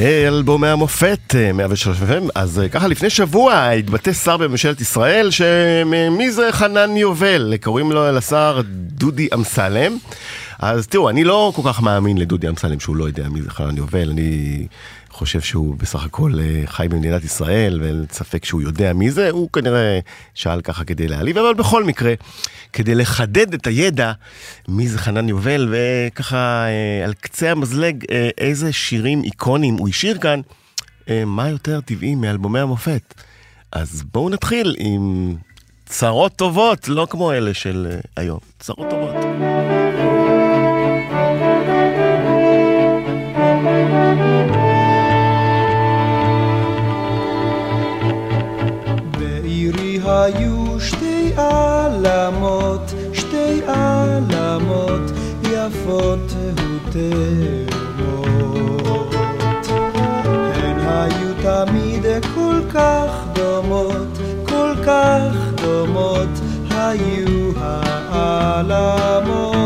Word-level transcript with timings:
אלבומי 0.00 0.68
המופת, 0.68 1.34
103 1.54 1.98
FM. 1.98 2.28
אז 2.34 2.62
ככה, 2.72 2.88
לפני 2.88 3.10
שבוע 3.10 3.68
התבטא 3.68 4.12
שר 4.12 4.36
בממשלת 4.36 4.80
ישראל, 4.80 5.30
שמי 5.30 6.30
זה 6.30 6.48
חנן 6.50 6.96
יובל? 6.96 7.54
קוראים 7.62 7.92
לו 7.92 8.12
לשר 8.12 8.60
דודי 8.66 9.28
אמסלם. 9.34 9.96
אז 10.58 10.86
תראו, 10.86 11.10
אני 11.10 11.24
לא 11.24 11.52
כל 11.56 11.62
כך 11.64 11.82
מאמין 11.82 12.18
לדודי 12.18 12.48
אמסלם 12.48 12.80
שהוא 12.80 12.96
לא 12.96 13.04
יודע 13.04 13.28
מי 13.28 13.42
זה 13.42 13.50
חנן 13.50 13.76
יובל. 13.76 14.10
אני 14.10 14.66
חושב 15.20 15.40
שהוא 15.40 15.74
בסך 15.76 16.04
הכל 16.04 16.32
אה, 16.40 16.62
חי 16.66 16.86
במדינת 16.90 17.24
ישראל, 17.24 17.80
ואין 17.82 18.04
ספק 18.12 18.44
שהוא 18.44 18.62
יודע 18.62 18.92
מי 18.92 19.10
זה, 19.10 19.30
הוא 19.30 19.48
כנראה 19.52 19.98
שאל 20.34 20.60
ככה 20.60 20.84
כדי 20.84 21.08
להעליב, 21.08 21.38
אבל 21.38 21.54
בכל 21.54 21.84
מקרה, 21.84 22.14
כדי 22.72 22.94
לחדד 22.94 23.54
את 23.54 23.66
הידע 23.66 24.12
מי 24.68 24.88
זה 24.88 24.98
חנן 24.98 25.28
יובל, 25.28 25.68
וככה 25.70 26.64
אה, 26.66 27.04
על 27.04 27.12
קצה 27.12 27.50
המזלג 27.50 28.04
אה, 28.10 28.28
איזה 28.38 28.72
שירים 28.72 29.22
איקונים 29.24 29.74
הוא 29.74 29.88
השאיר 29.88 30.18
כאן, 30.18 30.40
מה 31.26 31.48
יותר 31.48 31.80
טבעי 31.80 32.14
מאלבומי 32.14 32.60
המופת. 32.60 33.14
אז 33.72 34.02
בואו 34.12 34.28
נתחיל 34.28 34.76
עם 34.78 35.34
צרות 35.86 36.36
טובות, 36.36 36.88
לא 36.88 37.06
כמו 37.10 37.32
אלה 37.32 37.54
של 37.54 37.98
היום, 38.16 38.38
צרות 38.58 38.90
טובות. 38.90 39.59
היו 50.10 50.80
שתי 50.80 51.32
עלמות, 51.36 52.94
שתי 53.12 53.60
עלמות 53.66 55.10
יפות 55.42 56.32
ותאומות. 56.54 57.54
הן 60.54 60.78
היו 60.86 61.34
תמיד 61.42 62.04
כל 62.34 62.60
כך 62.74 63.10
דומות, 63.32 64.18
כל 64.44 64.72
כך 64.86 65.34
דומות 65.62 66.28
היו 66.70 67.52
העלמות. 68.12 69.59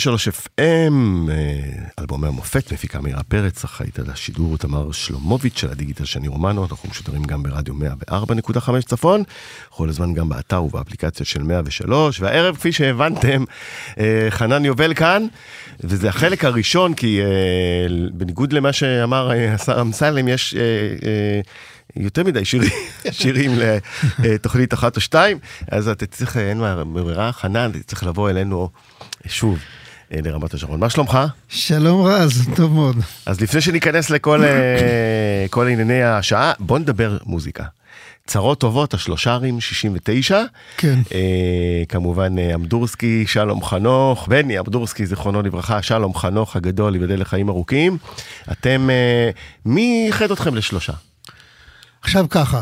103 0.00 0.28
FM, 0.28 0.60
אה, 0.60 1.32
אלבומי 1.98 2.26
המופת, 2.26 2.72
מפיקה 2.72 3.00
מירה 3.00 3.22
פרץ, 3.22 3.64
אחראית 3.64 3.98
על 3.98 4.10
השידור 4.10 4.58
תמר 4.58 4.92
שלומוביץ' 4.92 5.58
של 5.58 5.70
הדיגיטל 5.70 6.04
שני 6.04 6.28
רומנו, 6.28 6.66
אנחנו 6.70 6.88
משודרים 6.88 7.24
גם 7.24 7.42
ברדיו 7.42 7.74
104.5 8.10 8.86
צפון, 8.86 9.22
כל 9.68 9.88
הזמן 9.88 10.14
גם 10.14 10.28
באתר 10.28 10.62
ובאפליקציה 10.62 11.26
של 11.26 11.42
103, 11.42 12.20
והערב, 12.20 12.56
כפי 12.56 12.72
שהבנתם, 12.72 13.44
אה, 13.98 14.26
חנן 14.30 14.64
יובל 14.64 14.94
כאן, 14.94 15.26
וזה 15.80 16.08
החלק 16.08 16.44
הראשון, 16.44 16.94
כי 16.94 17.20
אה, 17.22 17.26
בניגוד 18.12 18.52
למה 18.52 18.72
שאמר 18.72 19.30
השר 19.54 19.80
אמסלם, 19.80 20.28
יש... 20.28 20.54
יותר 21.96 22.24
מדי 22.24 22.44
שירים, 22.44 22.70
שירים 23.10 23.50
לתוכנית 24.18 24.74
אחת 24.74 24.96
או 24.96 25.00
שתיים, 25.00 25.38
אז 25.70 25.88
אתה 25.88 26.06
צריך, 26.06 26.36
אין 26.36 26.58
מה, 26.58 26.84
ברירה, 26.84 27.32
חנן, 27.32 27.70
אתה 27.70 27.82
צריך 27.82 28.04
לבוא 28.04 28.30
אלינו 28.30 28.68
שוב. 29.26 29.58
אה, 30.12 30.18
לרמת 30.22 30.54
השרון. 30.54 30.80
מה 30.80 30.90
שלומך? 30.90 31.18
שלום 31.48 32.06
רז, 32.06 32.48
טוב 32.56 32.72
מאוד. 32.72 32.96
אז 33.26 33.40
לפני 33.40 33.60
שניכנס 33.60 34.10
לכל 34.10 34.44
אה, 34.44 35.46
כל 35.50 35.68
ענייני 35.68 36.02
השעה, 36.02 36.52
בוא 36.58 36.78
נדבר 36.78 37.18
מוזיקה. 37.26 37.64
צרות 38.26 38.60
טובות, 38.60 38.94
השלושרים, 38.94 39.60
69. 39.60 40.42
כן. 40.76 40.98
אה, 41.14 41.82
כמובן 41.88 42.38
אה, 42.38 42.54
אמדורסקי, 42.54 43.24
שלום 43.26 43.64
חנוך, 43.64 44.28
בני 44.28 44.58
אמדורסקי, 44.58 45.06
זיכרונו 45.06 45.42
לברכה, 45.42 45.82
שלום 45.82 46.14
חנוך 46.14 46.56
הגדול, 46.56 46.94
ייבדל 46.94 47.20
לחיים 47.20 47.48
ארוכים. 47.48 47.98
אתם, 48.52 48.90
אה, 48.90 49.30
מי 49.64 50.04
איחד 50.06 50.30
אתכם 50.30 50.54
לשלושה? 50.54 50.92
עכשיו 52.02 52.26
ככה, 52.30 52.60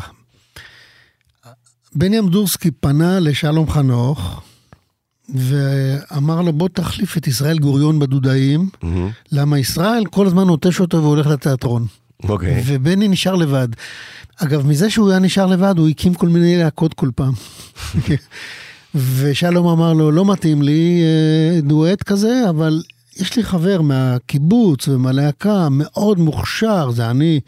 בני 1.94 2.18
אמדורסקי 2.18 2.70
פנה 2.70 3.20
לשלום 3.20 3.70
חנוך, 3.70 4.42
ואמר 5.34 6.42
לו, 6.42 6.52
בוא 6.52 6.68
תחליף 6.68 7.16
את 7.16 7.26
ישראל 7.26 7.58
גוריון 7.58 7.98
בדודאים, 7.98 8.68
mm-hmm. 8.74 8.86
למה 9.32 9.58
ישראל 9.58 10.04
כל 10.10 10.26
הזמן 10.26 10.44
נוטש 10.44 10.80
אותו 10.80 11.02
והולך 11.02 11.26
לתיאטרון. 11.26 11.86
אוקיי. 12.24 12.62
ובני 12.66 13.08
נשאר 13.08 13.34
לבד. 13.34 13.68
אגב, 14.36 14.66
מזה 14.66 14.90
שהוא 14.90 15.10
היה 15.10 15.18
נשאר 15.18 15.46
לבד, 15.46 15.74
הוא 15.78 15.88
הקים 15.88 16.14
כל 16.14 16.28
מיני 16.28 16.56
להקות 16.56 16.94
כל 16.94 17.10
פעם. 17.14 17.32
ושלום 18.94 19.66
אמר 19.66 19.92
לו, 19.92 20.10
לא 20.10 20.24
מתאים 20.24 20.62
לי 20.62 21.02
אה, 21.02 21.60
דואט 21.60 22.02
כזה, 22.02 22.42
אבל 22.48 22.82
יש 23.16 23.36
לי 23.36 23.44
חבר 23.44 23.82
מהקיבוץ 23.82 24.88
ומהלהקה, 24.88 25.68
מאוד 25.70 26.18
מוכשר, 26.18 26.90
זה 26.90 27.10
אני, 27.10 27.40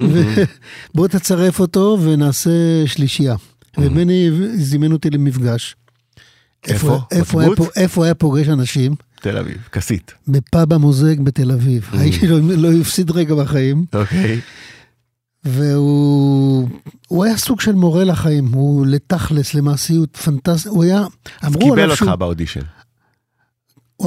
בוא 0.94 1.08
תצרף 1.08 1.60
אותו 1.60 1.98
ונעשה 2.02 2.86
שלישייה. 2.86 3.36
ובני 3.78 4.30
זימן 4.54 4.92
אותי 4.92 5.10
למפגש. 5.10 5.76
איפה? 6.68 7.00
איפה 7.10 7.42
היה, 7.42 7.50
איפה 7.76 8.04
היה 8.04 8.14
פוגש 8.14 8.48
אנשים? 8.48 8.94
תל 9.20 9.38
אביב, 9.38 9.56
כסית. 9.72 10.14
בפאב 10.28 10.72
המוזג 10.72 11.20
בתל 11.20 11.52
אביב. 11.52 11.90
האיש 11.92 12.24
לא, 12.24 12.38
לא 12.40 12.72
הפסיד 12.80 13.10
רגע 13.10 13.34
בחיים, 13.34 13.84
אוקיי. 13.94 14.40
והוא 15.44 16.68
הוא 17.08 17.24
היה 17.24 17.36
סוג 17.36 17.60
של 17.60 17.72
מורה 17.72 18.04
לחיים, 18.04 18.46
הוא 18.52 18.86
לתכלס, 18.86 19.54
למעשיות, 19.54 20.16
פנטסטי, 20.16 20.68
הוא 20.68 20.84
היה, 20.84 21.04
אמרו 21.44 21.60
קיבל 21.60 21.72
עליו 21.72 21.90
אותך 21.90 21.96
שהוא, 21.96 22.14
באודישן. 22.14 22.60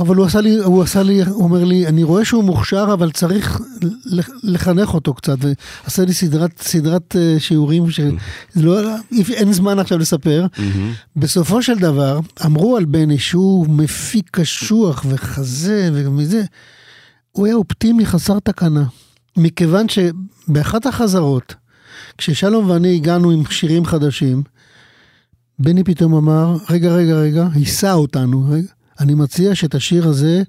אבל 0.01 0.15
הוא 0.15 0.25
עשה 0.25 0.41
לי, 0.41 0.55
הוא 0.57 0.83
עשה 0.83 1.03
לי, 1.03 1.23
הוא 1.23 1.44
אומר 1.44 1.63
לי, 1.63 1.88
אני 1.88 2.03
רואה 2.03 2.25
שהוא 2.25 2.44
מוכשר, 2.44 2.89
אבל 2.94 3.11
צריך 3.11 3.61
לח- 4.05 4.29
לחנך 4.44 4.94
אותו 4.94 5.13
קצת, 5.13 5.38
ועשה 5.83 6.05
לי 6.05 6.13
סדרת, 6.13 6.61
סדרת 6.61 7.15
אה, 7.15 7.35
שיעורים 7.39 7.83
שלא, 7.89 8.79
אין 9.33 9.53
זמן 9.53 9.79
עכשיו 9.79 9.97
לספר. 9.97 10.45
בסופו 11.15 11.61
של 11.63 11.77
דבר, 11.79 12.19
אמרו 12.45 12.77
על 12.77 12.85
בני 12.85 13.17
שהוא 13.19 13.67
מפיק 13.69 14.29
קשוח 14.31 15.05
וחזה 15.09 15.89
ומזה, 15.94 16.43
הוא 17.31 17.45
היה 17.45 17.55
אופטימי 17.55 18.05
חסר 18.05 18.39
תקנה. 18.39 18.83
מכיוון 19.38 19.85
שבאחת 19.89 20.85
החזרות, 20.85 21.55
כששלום 22.17 22.69
ואני 22.69 22.95
הגענו 22.95 23.31
עם 23.31 23.43
שירים 23.50 23.85
חדשים, 23.85 24.43
בני 25.59 25.83
פתאום 25.83 26.13
אמר, 26.15 26.57
רגע, 26.69 26.91
רגע, 26.95 27.13
רגע, 27.15 27.47
היסה 27.53 27.93
אותנו, 27.93 28.45
רגע, 28.50 28.67
אני 28.99 29.13
מציע 29.13 29.55
שאת 29.55 29.75
השיר 29.75 30.07
הזה, 30.07 30.44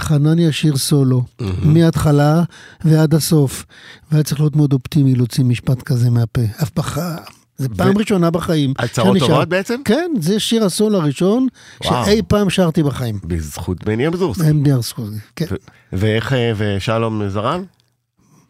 חנן 0.00 0.38
ישיר 0.38 0.76
סולו, 0.76 1.22
מההתחלה 1.62 2.42
ועד 2.84 3.14
הסוף. 3.14 3.64
והיה 4.12 4.22
צריך 4.24 4.40
להיות 4.40 4.56
מאוד 4.56 4.72
אופטימי 4.72 5.14
להוציא 5.14 5.44
משפט 5.44 5.82
כזה 5.82 6.10
מהפה. 6.10 6.40
אף 6.62 6.70
פחה. 6.70 7.16
זה 7.56 7.68
פעם 7.68 7.98
ראשונה 7.98 8.30
בחיים. 8.30 8.72
שר. 8.94 9.18
טובות 9.18 9.48
בעצם? 9.48 9.80
כן, 9.84 10.10
זה 10.20 10.40
שיר 10.40 10.64
הסול 10.64 10.94
הראשון 10.94 11.46
וואו. 11.84 12.04
שאי 12.06 12.20
פעם 12.28 12.50
שרתי 12.50 12.82
בחיים. 12.82 13.18
בזכות 13.24 13.84
בני 13.84 14.06
אמזורסקי. 14.08 14.50
MDR 14.50 14.82
סקוזי, 14.82 15.18
כן. 15.36 15.46
ו- 15.50 15.54
ואיך, 15.92 16.32
אה, 16.32 16.52
ושלום 16.56 17.28
זרם? 17.28 17.62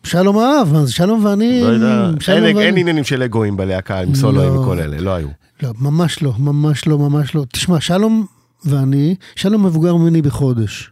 שלום 0.05 0.39
אהב, 0.39 0.85
זה 0.85 0.93
שלום 0.93 1.25
ואני... 1.25 1.61
לא 1.63 1.67
יודע, 1.67 2.11
שלום 2.21 2.45
אין- 2.45 2.57
ואני- 2.57 2.67
אין 2.67 2.77
עניינים 2.79 3.05
של 3.05 3.23
אגואים 3.23 3.57
בלהקה 3.57 4.01
עם 4.01 4.15
סולואים 4.15 4.55
לא. 4.55 4.61
וכל 4.61 4.81
אלה, 4.81 5.01
לא 5.01 5.11
היו. 5.15 5.29
לא, 5.63 5.71
ממש 5.81 6.23
לא, 6.23 6.33
ממש 6.39 6.87
לא, 6.87 6.99
ממש 6.99 7.35
לא. 7.35 7.45
תשמע, 7.53 7.81
שלום 7.81 8.27
ואני, 8.67 9.15
שלום 9.37 9.67
מבוגר 9.67 9.97
ממני 9.97 10.23
בחודש. 10.23 10.91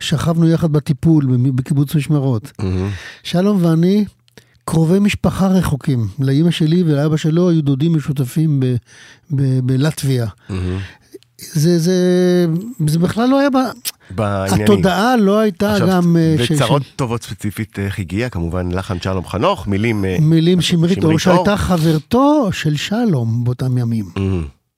שכבנו 0.00 0.48
יחד 0.48 0.72
בטיפול 0.72 1.26
בקיבוץ 1.54 1.94
משמרות. 1.94 2.52
שלום 3.22 3.64
ואני 3.64 4.04
קרובי 4.64 4.98
משפחה 4.98 5.46
רחוקים. 5.46 6.08
לאימא 6.20 6.50
שלי 6.50 6.82
ולאבא 6.82 7.16
שלו 7.16 7.50
היו 7.50 7.62
דודים 7.62 7.96
משותפים 7.96 8.60
ב- 8.60 8.74
ב- 9.30 9.58
בלטביה. 9.66 10.26
זה, 11.52 11.78
זה, 11.78 11.96
זה 12.86 12.98
בכלל 12.98 13.28
לא 13.28 13.38
היה, 13.40 13.50
ב... 13.50 13.56
בעניינים. 14.10 14.62
התודעה 14.64 15.16
לא 15.16 15.38
הייתה 15.38 15.72
עכשיו, 15.72 15.88
גם... 15.88 16.16
אה, 16.16 16.36
וצרות 16.38 16.82
ש- 16.82 16.92
טובות 16.96 17.22
ספציפית 17.22 17.78
איך 17.78 17.98
הגיע, 17.98 18.28
כמובן 18.28 18.72
לחן 18.72 19.00
שלום 19.00 19.26
חנוך, 19.26 19.66
מילים... 19.66 20.04
אה, 20.04 20.16
מילים 20.20 20.60
שמרית 20.60 21.04
אור, 21.04 21.18
שמרית 21.18 21.26
אור. 21.26 21.44
שהייתה 21.46 21.56
חברתו 21.56 22.48
של 22.52 22.76
שלום 22.76 23.44
באותם 23.44 23.78
ימים, 23.78 24.04
mhm. 24.16 24.20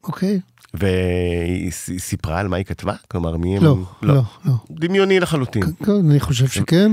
אוקיי? 0.04 0.40
והיא 0.74 1.72
סיפרה 1.98 2.40
על 2.40 2.48
מה 2.48 2.56
היא 2.56 2.64
כתבה? 2.64 2.94
כלומר, 3.08 3.36
מי 3.36 3.56
הם... 3.56 3.64
לא, 3.64 3.78
לא, 4.02 4.22
לא. 4.44 4.52
דמיוני 4.70 5.20
לחלוטין. 5.20 5.62
כן, 5.84 5.92
אני 5.92 6.20
חושב 6.20 6.48
שכן. 6.48 6.92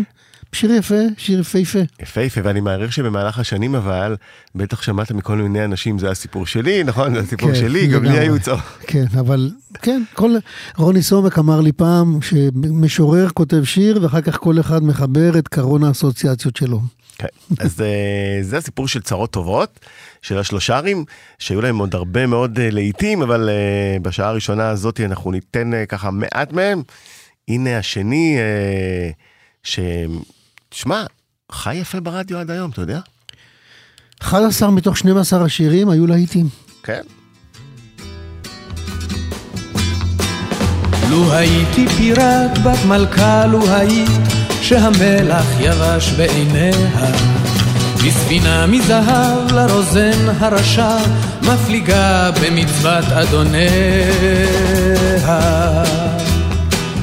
שיר 0.54 0.72
יפה, 0.72 0.96
שיר 1.18 1.40
יפהפה. 1.40 1.80
יפהפה, 2.02 2.42
ואני 2.44 2.62
מעריך 2.62 2.94
שבמהלך 2.94 3.40
השנים 3.40 3.76
אבל, 3.76 4.16
בטח 4.56 4.82
שמעת 4.82 5.12
מכל 5.12 5.38
מיני 5.38 5.66
אנשים, 5.66 6.00
זה 6.00 6.10
הסיפור 6.10 6.46
שלי, 6.46 6.84
נכון? 6.84 7.14
זה 7.14 7.20
הסיפור 7.20 7.50
כן, 7.50 7.56
שלי, 7.56 7.88
גם 7.88 8.04
לי. 8.04 8.20
היו 8.20 8.40
צרות. 8.40 8.60
כן, 8.88 9.06
אבל 9.20 9.52
כן, 9.82 10.04
כל... 10.14 10.32
רוני 10.78 11.02
סומק 11.02 11.40
אמר 11.40 11.62
לי 11.62 11.72
פעם 11.72 12.20
שמשורר 12.22 13.30
כותב 13.30 13.64
שיר 13.64 14.00
ואחר 14.02 14.22
כך 14.22 14.38
כל 14.38 14.60
אחד 14.60 14.84
מחבר 14.84 15.38
את 15.38 15.48
קרון 15.48 15.84
האסוציאציות 15.84 16.56
שלו. 16.56 16.82
כן. 17.22 17.28
אז 17.66 17.82
אה, 17.82 18.38
זה 18.42 18.58
הסיפור 18.58 18.88
של 18.88 19.02
צרות 19.02 19.32
טובות, 19.32 19.80
של 20.22 20.38
השלושרים, 20.38 21.06
שהיו 21.40 21.62
להם 21.62 21.78
עוד 21.78 21.96
הרבה 21.96 22.26
מאוד 22.28 22.60
אה, 22.60 22.70
להיטים, 22.72 23.22
אבל 23.22 23.50
אה, 23.50 24.00
בשעה 24.02 24.30
הראשונה 24.30 24.70
הזאת 24.70 25.00
אנחנו 25.00 25.32
ניתן 25.32 25.72
ככה 25.90 26.12
מעט 26.12 26.52
מהם. 26.52 26.82
הנה 27.48 27.78
השני, 27.78 28.38
ש... 29.64 29.80
שמע, 30.72 31.04
חי 31.52 31.76
יפה 31.76 32.00
ברדיו 32.00 32.38
עד 32.38 32.52
היום, 32.52 32.72
אתה 32.72 32.82
יודע? 32.82 33.00
11 34.22 34.72
מתוך 34.72 34.98
12 34.98 35.46
השירים 35.46 35.90
היו 35.90 36.08
להיטים. 36.08 36.48
כן. 36.84 37.02
לו 41.10 41.34
הייתי 41.34 41.88
פיראט 41.88 42.58
בת 42.58 42.86
מלכה, 42.88 43.46
לו 43.46 43.70
היית 43.70 44.31
שהמלח 44.62 45.46
יבש 45.60 46.12
בעיניה. 46.12 47.12
בספינה 48.06 48.68
מזהב 48.68 49.52
לרוזן 49.52 50.30
הרשע, 50.40 50.98
מפליגה 51.42 52.32
במצוות 52.42 53.06
אדוניה. 53.06 53.72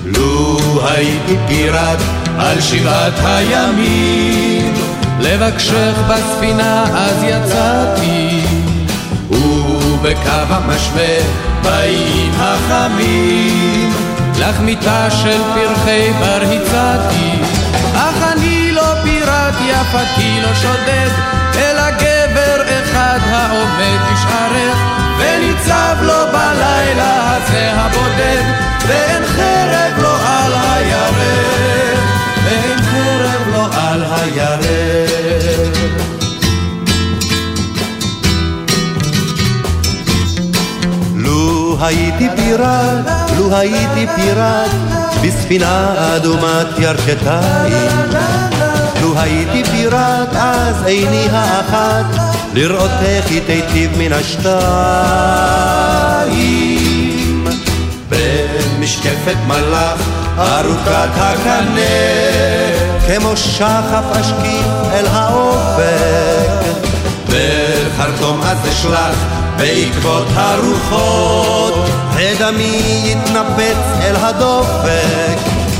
לו 0.05 0.59
הייתי 0.91 1.37
פיראט 1.49 1.99
על 2.39 2.61
שבעת 2.61 3.13
הימים, 3.25 4.75
לבקשך 5.21 5.95
בספינה 6.09 6.85
אז 6.85 7.23
יצאתי. 7.23 8.41
ובקו 9.31 10.31
המשווה 10.49 11.19
באים 11.63 12.33
החמים, 12.37 13.88
לך 14.39 14.61
מיטה 14.61 15.11
של 15.11 15.43
פרחי 15.55 16.13
בר 16.21 16.41
הצעתי, 16.43 17.31
אך 17.95 18.33
אני 18.33 18.73
לא 18.73 18.95
פיראט 19.03 19.55
יפתי 19.67 20.41
לא 20.43 20.55
שודד, 20.55 21.11
אלא 21.57 21.91
גבר 21.91 22.63
אחד 22.83 23.19
העומד 23.31 23.99
בשערך, 24.13 24.79
וניצב 25.19 25.97
לו 26.03 26.27
בלילה 26.33 27.37
הזה 27.37 27.73
הבודד, 27.73 28.43
ואין 28.89 29.23
חרב 29.27 30.03
לו 30.03 30.15
על 30.27 30.53
הירך, 30.53 32.01
ואין 32.45 32.79
חרב 32.83 33.49
לו 33.53 33.65
על 33.73 34.03
הירך. 34.03 35.19
הייתי 41.81 42.29
פיראט, 42.37 43.28
לו 43.39 43.57
הייתי 43.57 44.07
פיראט, 44.17 44.71
בספינה 45.23 45.95
אדומת 46.17 46.67
ירכתיים. 46.79 47.89
לו 49.01 49.19
הייתי 49.21 49.65
פיראט, 49.71 50.29
אז 50.33 50.83
עיני 50.87 51.29
האחת, 51.33 52.05
לראות 52.55 52.91
איך 53.03 53.27
היא 53.31 53.43
תיטיב 53.47 53.91
מן 53.99 54.13
השתיים. 54.13 54.59
במשקפת 58.09 59.37
מלאך, 59.47 60.01
ארוכת 60.39 61.11
הקנה, 61.15 61.81
כמו 63.07 63.37
שחף 63.37 64.05
אשקיף 64.21 64.67
אל 64.93 65.07
האופק. 65.07 66.49
בחרטום 67.29 68.43
אז 68.43 68.59
אשלח 68.69 69.15
בעקבות 69.59 70.27
הרוחות, 70.35 71.75
ודמי 72.15 73.03
יתנפץ 73.05 74.03
אל 74.03 74.17
הדופק. 74.17 75.39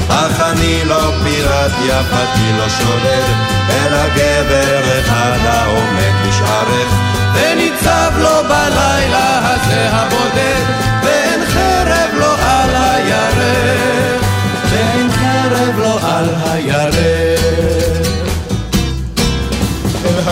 אך 0.09 0.41
אני 0.41 0.85
לא 0.85 1.13
פיראט 1.25 1.73
יפתי 1.85 2.53
לא 2.59 2.69
שודד, 2.69 3.35
אלא 3.71 4.09
גבר 4.09 5.01
אחד 5.01 5.39
העומד 5.45 6.29
בשערך, 6.29 6.93
וניצב 7.35 8.13
לו 8.19 8.43
בלילה 8.49 9.39
הזה 9.43 9.89
הבודד, 9.93 10.65
ואין 11.03 11.47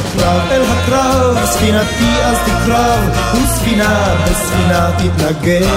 הקרב, 0.06 0.42
אל 0.50 0.62
הקרב, 0.62 1.44
ספינתי 1.44 2.22
אז 2.24 2.36
תקרב, 2.44 3.18
וספינה 3.34 4.14
בספינה 4.24 4.90
תתנגח. 4.98 5.70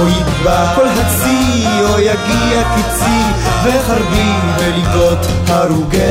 או 0.00 0.08
יטבע 0.08 0.74
כל 0.74 0.88
הצי, 0.88 1.64
או 1.80 2.00
יגיע 2.00 2.62
קיצי, 2.74 3.22
וחרבי 3.64 4.32
בליבות 4.56 5.26
הרוגיה. 5.48 6.02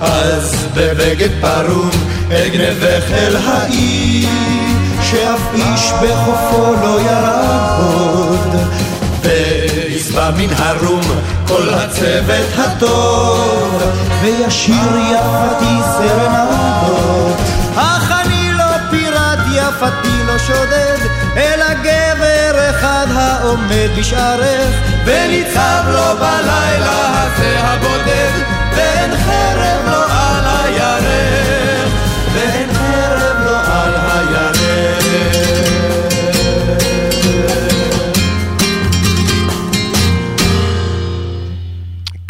אז 0.00 0.66
בבגד 0.74 1.30
פרום 1.40 1.90
אגנבך 2.28 3.04
אל 3.12 3.36
העיר, 3.36 4.28
שאף 5.02 5.40
איש 5.54 5.92
בחופו 6.02 6.74
לא 6.82 7.00
ירד 7.00 7.78
עוד. 7.78 8.56
וישבע 10.10 10.30
מן 10.30 10.52
הרום 10.56 11.00
כל 11.48 11.68
הצוות 11.74 12.58
הטוב, 12.58 13.82
וישיר 14.22 14.96
יפתי 15.12 15.76
סרנדות. 15.92 17.36
אך 17.76 18.12
אני 18.24 18.52
לא 18.52 18.64
פיראט, 18.90 19.38
יפתי 19.52 20.24
לא 20.26 20.38
שודד, 20.38 20.98
אלא 21.36 21.74
גבר 21.74 22.70
אחד 22.70 23.06
העומד 23.14 23.88
בשערך, 23.98 24.74
וניצב 25.04 25.82
לו 25.86 26.16
בלילה 26.18 27.24
הזה 27.24 27.60
הבודד, 27.60 28.30
ואין 28.76 29.16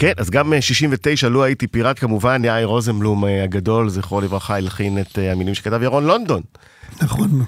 כן, 0.00 0.12
אז 0.16 0.30
גם 0.30 0.52
אה, 0.52 0.61
69, 0.61 1.28
לו 1.28 1.45
הייתי 1.45 1.66
פיראט, 1.66 1.99
כמובן, 1.99 2.42
יאיר 2.45 2.66
רוזנבלום 2.66 3.25
אה, 3.25 3.45
הגדול, 3.45 3.88
זכרו 3.88 4.21
לברכה, 4.21 4.57
הלחין 4.57 4.99
את 4.99 5.19
אה, 5.19 5.33
המילים 5.33 5.54
שכתב 5.54 5.83
ירון 5.83 6.04
לונדון. 6.07 6.42
נכון, 7.02 7.42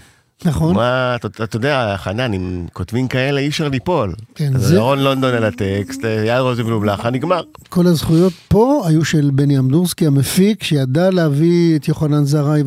נכון. 0.45 0.75
מה, 0.75 1.17
אתה, 1.17 1.45
אתה 1.45 1.57
יודע, 1.57 1.95
חנן, 1.99 2.35
אם 2.35 2.67
כותבים 2.73 3.09
כאלה, 3.09 3.41
אי 3.41 3.49
אפשר 3.49 3.69
ליפול. 3.69 4.15
כן, 4.35 4.59
זה- 4.59 4.75
ירון 4.75 4.99
לונדון 4.99 5.35
על 5.35 5.45
הטקסט, 5.45 6.05
אה, 6.05 6.25
יאיר 6.27 6.41
רוזנבלום 6.41 6.85
לחן, 6.85 7.15
נגמר. 7.15 7.43
כל 7.69 7.87
הזכויות 7.87 8.33
פה 8.49 8.83
היו 8.87 9.05
של 9.05 9.31
בני 9.35 9.59
אמדורסקי 9.59 10.07
המפיק, 10.07 10.63
שידע 10.63 11.11
להביא 11.11 11.77
את 11.77 11.89
יוחנן 11.89 12.25
זרעי 12.25 12.63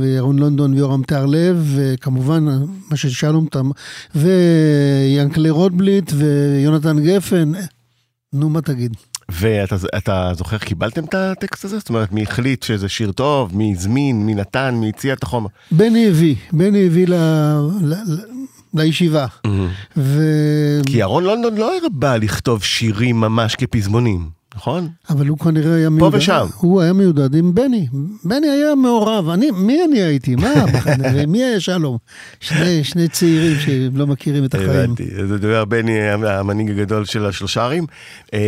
וירון 0.00 0.38
לונדון 0.38 0.74
ויורם 0.74 1.02
תהרלב, 1.02 1.72
וכמובן 1.76 2.44
מה 2.90 2.96
ששלום 2.96 3.46
תם, 3.50 3.70
ויאנקלה 4.14 5.50
רוטבליט 5.50 6.12
ויונתן 6.16 6.98
גפן. 7.02 7.52
נו, 8.36 8.48
מה 8.48 8.60
תגיד? 8.60 8.96
ואתה 9.28 9.76
אתה 9.96 10.30
זוכר, 10.34 10.58
קיבלתם 10.58 11.04
את 11.04 11.14
הטקסט 11.14 11.64
הזה? 11.64 11.78
זאת 11.78 11.88
אומרת, 11.88 12.12
מי 12.12 12.22
החליט 12.22 12.62
שזה 12.62 12.88
שיר 12.88 13.12
טוב, 13.12 13.56
מי 13.56 13.74
הזמין, 13.76 14.26
מי 14.26 14.34
נתן, 14.34 14.74
מי 14.74 14.88
הציע 14.88 15.14
את 15.14 15.22
החומר? 15.22 15.48
בני 15.70 16.08
הביא, 16.08 16.34
בני 16.52 16.86
הביא 16.86 17.06
ל... 17.08 17.14
ל... 17.82 17.94
לישיבה. 18.74 19.26
ו... 19.96 20.22
כי 20.86 20.96
ירון 20.98 21.24
לונדון 21.24 21.54
לא 21.56 21.72
הרבה 21.82 22.16
לכתוב 22.16 22.62
שירים 22.62 23.20
ממש 23.20 23.54
כפזמונים, 23.54 24.28
נכון? 24.56 24.88
אבל 25.10 25.26
הוא 25.26 25.38
כנראה 25.38 25.74
היה 25.74 25.90
מיודד. 25.90 26.16
ושם. 26.16 26.46
הוא 26.56 26.80
היה 26.80 26.92
מיודד 26.92 27.34
עם 27.34 27.54
בני. 27.54 27.86
בני 28.24 28.46
היה 28.48 28.74
מעורב. 28.74 29.28
אני, 29.28 29.50
מי 29.50 29.78
אני 29.88 30.02
הייתי? 30.02 30.34
מה? 30.34 30.52
ומי 31.14 31.44
היה 31.44 31.60
שלום? 31.60 31.96
שני, 32.40 32.84
שני 32.84 33.08
צעירים 33.08 33.56
שלא 33.60 34.06
מכירים 34.06 34.44
את 34.44 34.54
החיים. 34.54 34.70
הבנתי, 34.70 35.04
זה 35.28 35.38
דבר 35.38 35.64
בני 35.64 36.00
המנהיג 36.10 36.70
הגדול 36.70 37.04
של 37.04 37.26
השלושה 37.26 37.64
ערים. 37.64 37.86
אה, 38.34 38.40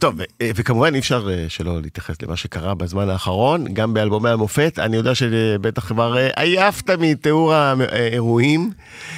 טוב, 0.00 0.14
ו- 0.18 0.22
וכמובן 0.56 0.94
אי 0.94 0.98
אפשר 0.98 1.28
אה, 1.30 1.44
שלא 1.48 1.80
להתייחס 1.82 2.22
למה 2.22 2.36
שקרה 2.36 2.74
בזמן 2.74 3.08
האחרון, 3.08 3.64
גם 3.74 3.94
באלבומי 3.94 4.30
המופת. 4.30 4.78
אני 4.78 4.96
יודע 4.96 5.14
שבטח 5.14 5.86
כבר 5.88 6.18
אה, 6.18 6.28
עייפת 6.36 6.90
מתיאור 6.90 7.54
האירועים. 7.54 8.70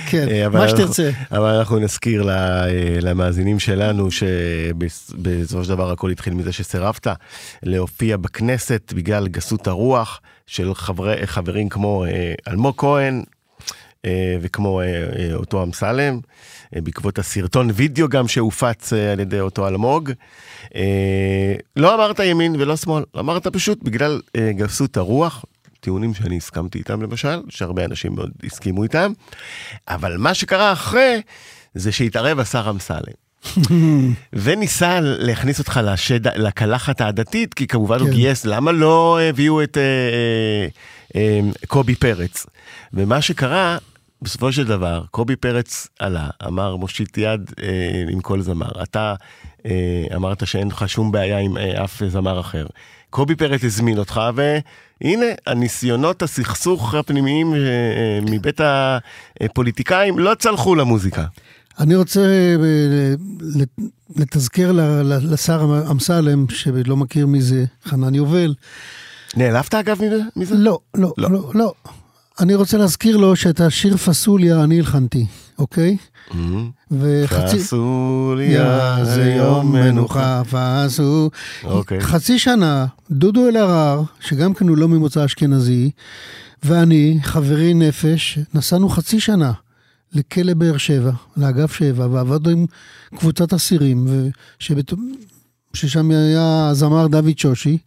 כן, 0.09 0.27
אה, 0.31 0.49
מה 0.49 0.63
אנחנו- 0.65 0.77
שתרצה. 0.77 1.11
אבל 1.33 1.49
אנחנו 1.55 1.79
נזכיר 1.79 2.31
אה, 2.31 2.65
למאזינים 3.03 3.59
שלנו 3.59 4.09
שבסופו 4.11 5.65
של 5.65 5.69
דבר 5.71 5.91
הכל 5.91 6.11
התחיל 6.11 6.22
מזה 6.31 6.53
שסירבת 6.53 7.07
להופיע 7.63 8.17
בכנסת 8.17 8.93
בגלל 8.97 9.29
גסות 9.29 9.67
הרוח 9.67 10.21
של 10.47 10.75
חברי, 10.75 11.27
חברים 11.27 11.69
כמו 11.69 12.05
אה, 12.05 12.35
אלמוג 12.49 12.75
כהן, 12.77 13.23
אה, 14.05 14.37
וכמו 14.41 14.81
אה, 14.81 15.35
אותו 15.35 15.63
אמסלם, 15.63 16.21
בעקבות 16.73 17.19
הסרטון 17.19 17.71
וידאו 17.75 18.09
גם 18.09 18.29
שהופץ 18.29 18.93
על 18.93 19.21
ידי 19.21 19.41
אותו 19.41 19.69
אלמוג. 19.69 20.11
לא 21.77 21.95
אמרת 21.95 22.19
ימין 22.19 22.57
ולא 22.59 22.77
שמאל, 22.77 23.05
אמרת 23.19 23.47
פשוט 23.47 23.83
בגלל 23.83 24.21
גסות 24.37 24.97
הרוח, 24.97 25.45
טיעונים 25.81 26.15
שאני 26.15 26.37
הסכמתי 26.37 26.79
איתם 26.79 27.03
למשל, 27.03 27.43
שהרבה 27.49 27.85
אנשים 27.85 28.15
מאוד 28.15 28.31
הסכימו 28.45 28.83
איתם, 28.83 29.13
אבל 29.89 30.17
מה 30.17 30.35
שקרה 30.35 30.73
אחרי 30.73 31.23
זה 31.75 31.93
שהתערב 31.93 32.39
השר 32.39 32.71
אמסלם. 32.71 33.22
וניסה 34.33 35.01
להכניס 35.01 35.59
אותך 35.59 35.81
לשד... 35.85 36.39
לקלחת 36.39 37.01
העדתית, 37.01 37.55
כי 37.55 37.67
כמובן 37.67 38.01
הוא 38.01 38.09
כן. 38.09 38.15
גייס, 38.15 38.45
למה 38.45 38.73
לא 38.73 39.21
הביאו 39.21 39.63
את 39.63 39.79
אה, 39.79 39.83
אה, 39.83 40.69
אה, 41.21 41.41
קובי 41.67 41.95
פרץ? 41.95 42.47
ומה 42.93 43.23
שקרה, 43.23 43.79
בסופו 44.23 44.53
של 44.53 44.67
דבר, 44.67 45.05
קובי 45.11 45.37
פרץ 45.37 45.89
עלה, 45.99 46.29
אמר 46.47 46.77
מושיט 46.77 47.19
יד 47.19 47.51
אה, 47.63 47.69
עם 48.09 48.21
כל 48.21 48.41
זמר. 48.41 48.83
אתה 48.83 49.15
אה, 49.67 50.05
אמרת 50.17 50.47
שאין 50.47 50.69
לך 50.69 50.89
שום 50.89 51.13
בעיה 51.13 51.39
עם 51.39 51.59
אה, 51.59 51.85
אף 51.85 52.03
זמר 52.09 52.41
אחר. 52.41 52.67
קובי 53.11 53.35
פרץ 53.35 53.65
הזמין 53.65 53.99
אותך, 53.99 54.21
והנה, 54.35 55.27
הניסיונות 55.47 56.23
הסכסוך 56.23 56.95
הפנימיים 56.95 57.55
אה, 57.55 57.59
אה, 57.59 58.19
מבית 58.31 58.61
הפוליטיקאים 59.41 60.19
לא 60.19 60.35
צלחו 60.35 60.75
למוזיקה. 60.75 61.25
אני 61.81 61.95
רוצה 61.97 62.21
אה, 62.21 62.57
ל- 63.41 63.65
לתזכר 64.17 64.73
לשר 65.05 65.83
אמסלם, 65.91 66.47
שלא 66.49 66.97
מכיר 66.97 67.27
מי 67.27 67.43
זה 67.43 67.65
חנן 67.85 68.15
יובל. 68.15 68.55
נעלבת 69.37 69.75
אגב 69.75 69.99
מזה? 70.37 70.55
לא, 70.55 70.79
לא, 70.95 71.13
לא. 71.19 71.31
לא, 71.31 71.51
לא. 71.55 71.73
אני 72.41 72.55
רוצה 72.55 72.79
להזכיר 72.79 73.17
לו 73.17 73.37
שאת 73.37 73.61
השיר 73.61 73.97
פסוליה 73.97 74.65
אני 74.65 74.79
הלחנתי, 74.79 75.27
אוקיי? 75.59 75.97
וחצי... 76.91 77.59
פסוליה 77.59 78.97
זה 79.05 79.25
יום 79.37 79.73
מנוחה, 79.73 80.43
פסו. 80.51 81.31
אוקיי. 81.65 82.01
חצי 82.01 82.39
שנה, 82.39 82.87
דודו 83.11 83.49
אלהרר, 83.49 84.03
שגם 84.21 84.55
כן 84.55 84.69
הוא 84.69 84.77
לא 84.77 84.89
ממוצא 84.89 85.25
אשכנזי, 85.25 85.91
ואני, 86.63 87.19
חברי 87.23 87.75
נפש, 87.75 88.39
נסענו 88.55 88.89
חצי 88.89 89.21
שנה 89.21 89.53
לכלא 90.15 90.55
באר 90.55 90.77
שבע, 90.77 91.13
לאגף 91.37 91.73
שבע, 91.73 92.07
ועבדנו 92.11 92.51
עם 92.51 92.67
קבוצת 93.17 93.53
אסירים, 93.53 94.07
ושבת... 94.61 94.93
ששם 95.75 96.11
היה 96.11 96.69
הזמר 96.69 97.07
דוד 97.07 97.39
שושי, 97.39 97.79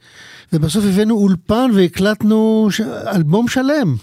ובסוף 0.53 0.85
הבאנו 0.85 1.15
אולפן 1.15 1.71
והקלטנו 1.73 2.67
ש... 2.71 2.81
אלבום 2.81 3.45
שלם. 3.47 3.95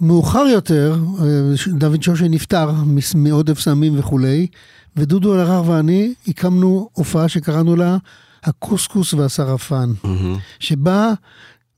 ומאוחר 0.00 0.46
יותר, 0.46 0.96
אה, 1.20 1.26
דוד 1.68 2.02
שושי 2.02 2.28
נפטר 2.28 2.70
מעודף 3.14 3.60
סמים 3.60 3.98
וכולי, 3.98 4.46
ודודו 4.96 5.34
אלהרר 5.34 5.70
ואני 5.70 6.14
הקמנו 6.28 6.88
הופעה 6.92 7.28
שקראנו 7.28 7.76
לה 7.76 7.96
הקוסקוס 8.44 9.14
והשרפן, 9.14 9.92
שבה 10.58 11.12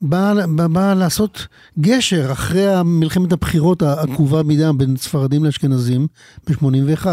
באה 0.03 0.47
בא, 0.47 0.67
בא 0.67 0.95
לעשות 0.95 1.47
גשר 1.81 2.29
אחרי 2.33 2.67
מלחמת 2.85 3.33
הבחירות 3.33 3.83
העקובה 3.83 4.43
מדם 4.43 4.79
בין 4.79 4.97
ספרדים 4.97 5.45
לאשכנזים 5.45 6.07
ב-81. 6.49 7.07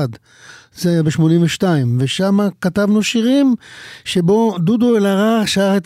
זה 0.77 0.89
היה 0.89 1.03
ב-82, 1.03 1.63
ושם 1.97 2.37
כתבנו 2.61 3.03
שירים 3.03 3.55
שבו 4.05 4.57
דודו 4.59 4.97
אלהרר 4.97 5.45
שר 5.45 5.77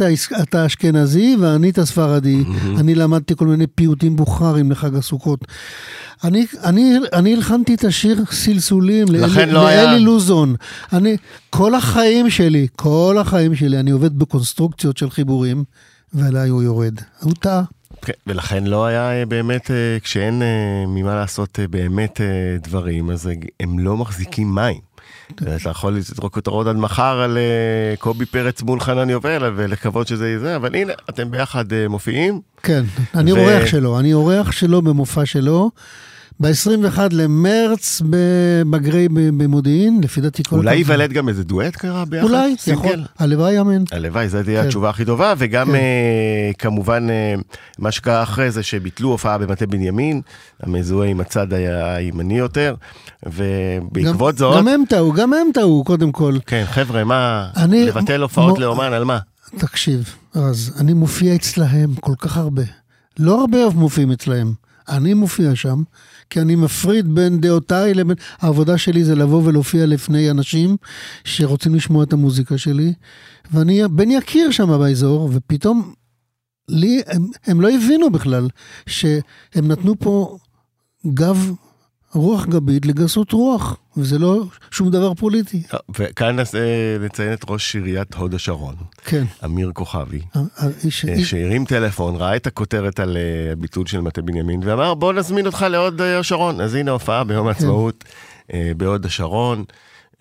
את, 0.42 0.56
האשכנזי 0.56 1.36
ואני 1.40 1.70
את 1.70 1.78
הספרדי. 1.78 2.44
אני 2.78 2.96
למדתי 2.96 3.36
כל 3.36 3.48
מיני 3.48 3.68
פיוטים 3.68 4.16
בוכרים 4.16 4.72
לחג 4.72 4.96
הסוכות. 4.96 5.40
אני, 6.24 6.46
אני, 6.64 6.94
אני 7.14 7.34
הלחנתי 7.36 7.74
את 7.74 7.84
השיר 7.84 8.24
סלסולים 8.32 9.08
לאלי, 9.10 9.52
לא 9.52 9.68
היה- 9.68 9.98
לוזון. 9.98 10.56
אני, 10.94 11.18
כל 11.50 11.76
החיים 11.76 12.30
שלי, 12.30 12.68
כל 12.76 13.18
החיים 13.20 13.56
שלי, 13.56 13.80
אני 13.80 13.92
עובד 13.92 14.20
בקונסטרוקציות 14.20 14.98
של 14.98 15.10
חיבורים, 15.10 15.64
ועליי 16.14 16.50
הוא 16.50 16.64
יורד. 16.64 16.96
הוא 17.22 17.34
טעה. 17.40 17.64
כן, 18.02 18.14
ולכן 18.28 18.64
לא 18.64 18.86
היה 18.86 19.12
אה, 19.12 19.26
באמת, 19.26 19.72
אה, 19.72 19.98
כשאין 20.04 20.42
אה, 20.42 20.86
ממה 20.88 21.16
לעשות 21.16 21.60
באמת 21.70 22.22
דברים, 22.64 23.12
אז 23.12 23.30
הם 23.60 23.80
לא 23.80 23.98
מחזיקים 23.98 24.56
מים. 24.56 24.88
אתה 25.32 25.70
יכול 25.70 25.94
לזרוק 25.98 26.34
כותרות 26.34 26.68
עד 26.68 26.76
מחר 26.76 27.20
על 27.22 27.38
קובי 28.00 28.26
פרץ 28.26 28.62
מול 28.62 28.80
חנן 28.80 29.10
יובל 29.10 29.54
ולקוות 29.56 30.08
שזה 30.08 30.28
יהיה 30.28 30.40
זה, 30.40 30.56
אבל 30.56 30.76
הנה, 30.76 30.94
אתם 31.10 31.32
ביחד 31.32 31.66
מופיעים. 31.90 32.42
כן, 32.64 32.84
אני 33.16 33.34
ו- 33.34 33.38
אורח 33.38 33.66
שלו, 33.66 34.00
אני 34.00 34.14
אורח 34.14 34.52
שלו 34.52 34.82
במופע 34.82 35.26
שלו. 35.26 35.72
ב-21 36.40 37.00
למרץ 37.12 38.02
בגרי 38.70 39.08
במודיעין, 39.10 40.02
לפי 40.04 40.22
דעתי 40.22 40.44
כל... 40.44 40.56
אולי. 40.56 40.76
ייוולד 40.76 41.14
גם 41.14 41.30
איזה 41.30 41.44
דואט 41.44 41.76
קרה 41.76 42.06
ביחד? 42.06 42.24
אולי, 42.28 42.56
סינגל? 42.60 42.86
יכול, 42.86 43.04
הלוואי 43.20 43.60
אמן. 43.62 43.84
הלוואי, 43.92 44.30
זו 44.30 44.44
תהיה 44.44 44.62
כן. 44.62 44.68
התשובה 44.68 44.90
הכי 44.90 45.06
טובה, 45.06 45.34
וגם 45.38 45.68
כן. 45.68 45.76
אה, 45.76 46.52
כמובן 46.60 47.10
אה, 47.10 47.36
מה 47.80 47.92
שקרה 47.92 48.24
אחרי 48.24 48.52
זה 48.52 48.64
שביטלו 48.64 49.10
הופעה 49.10 49.38
במטה 49.38 49.66
בנימין, 49.66 50.22
המזוהה 50.64 51.10
עם 51.10 51.20
הצד 51.20 51.48
הימני 51.54 52.38
יותר, 52.38 52.76
ובעקבות 53.26 54.36
גם, 54.36 54.40
זאת, 54.40 54.58
גם 54.58 54.68
הם 54.68 54.84
טעו, 54.90 55.14
גם 55.14 55.34
הם 55.34 55.48
טעו, 55.54 55.84
קודם 55.86 56.12
כל. 56.12 56.38
כן 56.46 56.64
חבר'ה, 56.66 57.04
מה, 57.04 57.48
אני- 57.56 57.86
לבטל 57.86 58.22
הופעות 58.22 58.58
מ- 58.58 58.62
לאומן, 58.62 58.94
על 58.94 59.04
מה? 59.04 59.20
תקשיב, 59.58 60.16
אז 60.34 60.74
אני 60.80 60.94
מופיע 60.94 61.36
אצלהם 61.36 61.96
כל 61.96 62.14
כך 62.20 62.38
הרבה. 62.38 62.64
לא 63.20 63.40
הרבה 63.42 63.58
מופיעים 63.76 64.12
אצלהם. 64.12 64.54
אני 64.90 65.14
מופיע 65.14 65.56
שם, 65.56 65.82
כי 66.30 66.42
אני 66.42 66.56
מפריד 66.56 67.16
בין 67.16 67.42
דעותיי 67.42 67.94
לבין... 67.94 68.16
העבודה 68.40 68.78
שלי 68.78 69.04
זה 69.04 69.16
לבוא 69.16 69.42
ולהופיע 69.46 69.86
לפני 69.86 70.32
אנשים 70.32 70.78
שרוצים 71.24 71.76
לשמוע 71.76 72.04
את 72.04 72.14
המוזיקה 72.14 72.58
שלי, 72.58 72.94
ואני 73.52 73.88
בן 73.88 74.12
יקיר 74.12 74.52
שם 74.52 74.68
באזור, 74.80 75.30
ופתאום 75.34 75.94
לי, 76.70 77.02
הם, 77.08 77.28
הם 77.46 77.62
לא 77.62 77.70
הבינו 77.70 78.10
בכלל 78.10 78.48
שהם 78.88 79.68
נתנו 79.68 80.00
פה 80.00 80.38
גב, 81.14 81.52
רוח 82.14 82.46
גבית 82.46 82.86
לגסות 82.86 83.32
רוח, 83.32 83.78
וזה 83.98 84.20
לא 84.20 84.44
שום 84.72 84.90
דבר 84.92 85.14
פוליטי. 85.14 85.64
וכאן 86.00 86.40
נס- 86.40 86.56
אה, 86.56 86.62
נציין 87.00 87.34
את 87.34 87.46
ראש 87.50 87.76
עיריית 87.76 88.14
הוד 88.14 88.34
השרון, 88.34 88.76
כן. 89.06 89.24
אמיר 89.46 89.72
כוכבי. 89.74 90.22
האיש, 90.58 91.06
אה, 91.06 91.14
איש, 91.14 91.30
שהרים 91.30 91.66
טלפון, 91.66 92.16
ראה 92.16 92.36
את 92.36 92.48
הכותרת 92.48 93.00
על 93.00 93.18
אה, 93.18 93.52
הביטול 93.52 93.86
של 93.86 94.02
מטה 94.02 94.22
בנימין, 94.22 94.60
ואמר 94.64 94.94
בוא 94.94 95.14
נזמין 95.14 95.46
אותך 95.46 95.66
להוד 95.70 96.02
אה, 96.02 96.20
השרון. 96.20 96.62
אז 96.62 96.76
הנה 96.76 96.92
הופעה 96.92 97.24
ביום 97.24 97.48
העצמאות 97.48 98.04
אה, 98.54 98.72
בהוד 98.78 99.06
השרון, 99.06 99.64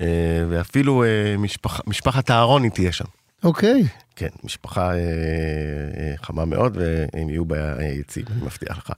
אה, 0.00 0.06
ואפילו 0.48 1.04
אה, 1.04 1.08
משפח- 1.38 1.80
משפחת 1.86 2.30
אהרוני 2.30 2.70
תהיה 2.70 2.92
שם. 2.92 3.04
אוקיי. 3.44 3.84
כן, 4.16 4.28
משפחה 4.44 4.90
אה, 4.90 4.96
אה, 4.96 6.14
חמה 6.22 6.44
מאוד, 6.44 6.76
והם 6.76 7.28
יהיו 7.28 7.44
ביציעים, 7.44 8.26
אני 8.32 8.42
מבטיח 8.42 8.78
לך. 8.78 8.92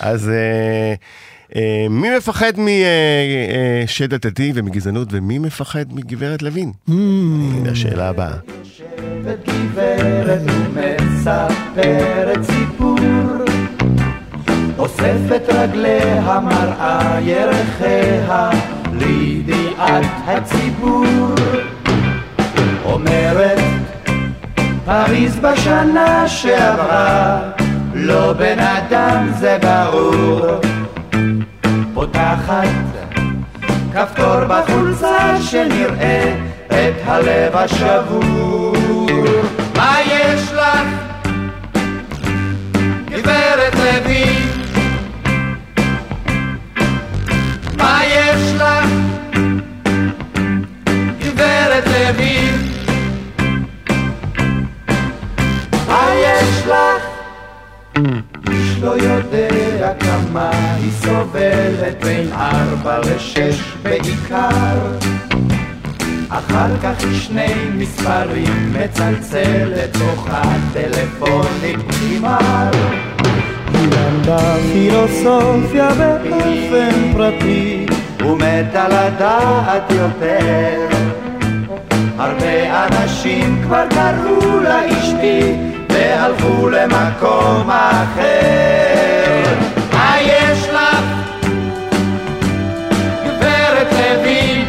אז 0.00 0.28
אה, 0.28 0.34
אה, 0.34 0.94
מי 1.90 2.16
מפחד 2.16 2.52
משד 2.58 4.14
עתידי 4.14 4.52
ומגזענות, 4.54 5.08
ומי 5.10 5.38
מפחד 5.38 5.84
מגברת 5.92 6.42
לוין? 6.42 6.72
הנה 6.88 7.70
השאלה 7.70 8.08
הבאה. 8.08 8.36
גברת 9.76 10.40
ומספרת 10.74 12.38
סיפור 12.42 12.96
אוספת 14.78 15.42
רגליה 15.48 16.40
מראה 16.40 17.18
ירחיה 17.20 18.50
לידיעת 18.92 20.06
הציבור 20.26 21.34
אומרת 22.84 23.58
פריז 24.84 25.36
בשנה 25.36 26.28
שעברה 26.28 27.40
לא 27.94 28.32
בן 28.32 28.58
אדם 28.58 29.30
זה 29.38 29.58
ברור 29.62 30.60
פותחת 31.96 32.68
כפתור 33.92 34.44
בחולצה 34.48 35.40
שנראה 35.40 36.36
את 36.66 36.94
הלב 37.04 37.56
השבור. 37.56 38.74
מה 39.76 39.96
יש 40.06 40.52
לך, 40.52 40.88
גברת 43.10 43.74
לוי? 43.74 44.24
מה 47.76 48.00
יש 48.04 48.52
לך, 48.54 48.90
גברת 51.20 51.86
לוי? 51.86 52.50
מה 55.88 56.08
יש 56.14 56.66
לך? 56.66 57.02
איש 58.50 58.78
לא 58.82 58.90
יודע 58.90 59.92
כמה 60.00 60.75
סובלת 61.06 62.04
בין 62.04 62.32
ארבע 62.32 62.98
לשש 62.98 63.60
בעיקר. 63.82 64.78
אחר 66.28 66.76
כך 66.82 67.04
היא 67.04 67.20
שני 67.20 67.54
מספרים 67.74 68.72
מצלצל 68.72 69.72
לתוך 69.76 70.28
הטלפונים 70.30 71.78
נגמר. 72.02 72.70
היא 73.74 73.88
למדה 73.90 74.54
פילוסופיה 74.72 75.88
באופן 75.94 77.12
פרטי. 77.12 77.86
ומתה 78.20 78.88
לדעת 78.88 79.90
יותר. 79.90 80.88
הרבה 82.18 82.86
אנשים 82.86 83.62
כבר 83.62 83.84
קראו 83.90 84.60
לה 84.60 84.80
אשתי 84.90 85.52
והלכו 85.90 86.68
למקום 86.68 87.70
אחר. 87.70 89.75
יש 90.26 90.68
לך, 90.68 91.04
גברת 93.24 93.92
לוי? 93.92 94.64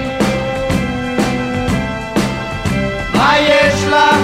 מה 3.13 3.33
יש 3.39 3.83
לך, 3.87 4.17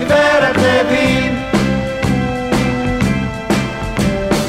גברת 0.00 0.56
לוי? 0.56 1.30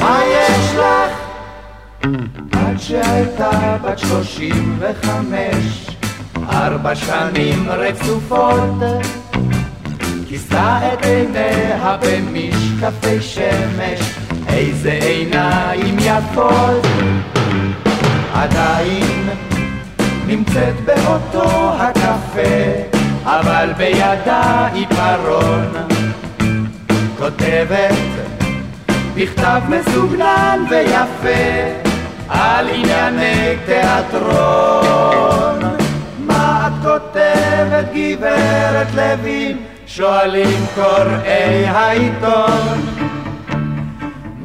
מה 0.00 0.20
יש 0.26 0.74
לך? 0.74 1.12
עד 2.52 2.78
שהייתה 2.78 3.76
בת 3.82 3.98
שלושים 3.98 4.78
וחמש, 4.80 5.86
ארבע 6.52 6.94
שנים 6.94 7.68
רצופות, 7.70 8.74
כיסתה 10.28 10.80
את 10.92 11.04
עיניה 11.04 11.96
במשקפי 12.00 13.20
שמש, 13.20 14.17
איזה 14.48 14.98
עיניים 15.02 15.96
יפות. 15.98 16.86
עדיין 18.34 19.28
נמצאת 20.26 20.74
באותו 20.84 21.72
הקפה, 21.78 22.98
אבל 23.24 23.70
בידה 23.76 24.68
עיפרון. 24.72 25.72
כותבת 27.18 27.94
בכתב 29.14 29.60
מסוגנן 29.68 30.64
ויפה 30.70 31.88
על 32.28 32.68
ענייני 32.68 33.54
תיאטרון. 33.66 35.58
מה 36.18 36.68
את 36.68 36.72
כותבת 36.82 37.84
גברת 37.94 38.86
לוין? 38.94 39.56
שואלים 39.86 40.66
קוראי 40.74 41.66
העיתון. 41.66 42.97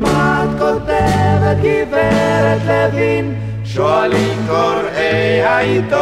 מה 0.04 0.44
את 0.44 0.60
כותבת 0.60 1.58
גברת 1.62 2.62
לוין? 2.68 3.36
שואלים 3.66 4.38
קוראי 4.48 5.42
העיתון. 5.44 6.00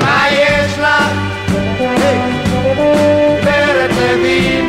מה 0.00 0.24
יש 0.32 0.78
לך? 0.78 1.12
גברת 3.42 3.90
לוין? 3.90 4.61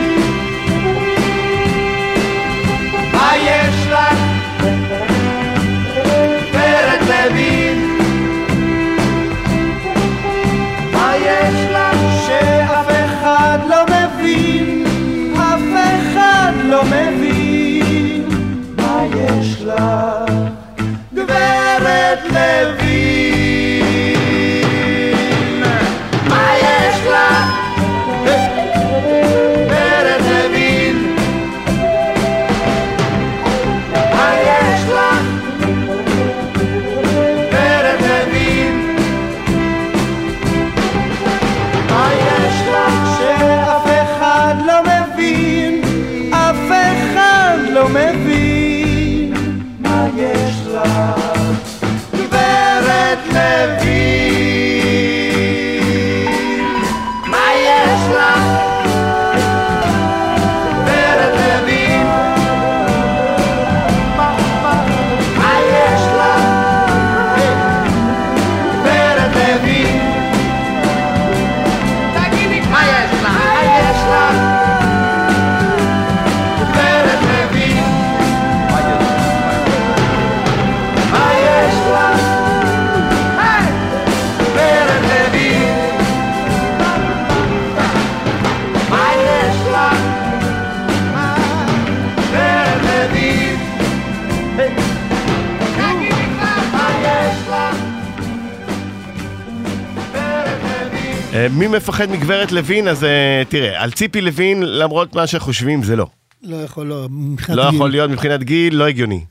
מי 101.51 101.67
מפחד 101.67 102.11
מגברת 102.11 102.51
לוין? 102.51 102.87
אז 102.87 103.03
אה, 103.03 103.43
תראה, 103.49 103.83
על 103.83 103.91
ציפי 103.91 104.21
לוין, 104.21 104.63
למרות 104.63 105.15
מה 105.15 105.27
שחושבים, 105.27 105.83
זה 105.83 105.95
לא. 105.95 106.07
לא 106.41 106.55
יכול, 106.55 106.87
לא. 106.87 107.07
מבחינת 107.11 107.57
לא 107.57 107.63
גיל. 107.69 107.75
יכול 107.75 107.91
להיות 107.91 108.11
מבחינת 108.11 108.43
גיל, 108.43 108.75
לא 108.75 108.87
הגיוני. 108.87 109.25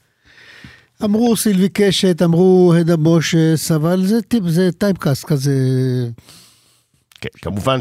אמרו 1.04 1.36
סילבי 1.36 1.68
קשת, 1.72 2.22
אמרו 2.22 2.74
הדה 2.80 2.96
בושס, 2.96 3.72
אבל 3.74 4.06
זה 4.06 4.22
טיפ, 4.22 4.44
זה 4.46 4.72
טייפקאסט 4.72 5.24
כזה. 5.24 5.52
כן, 7.20 7.28
כמובן 7.42 7.78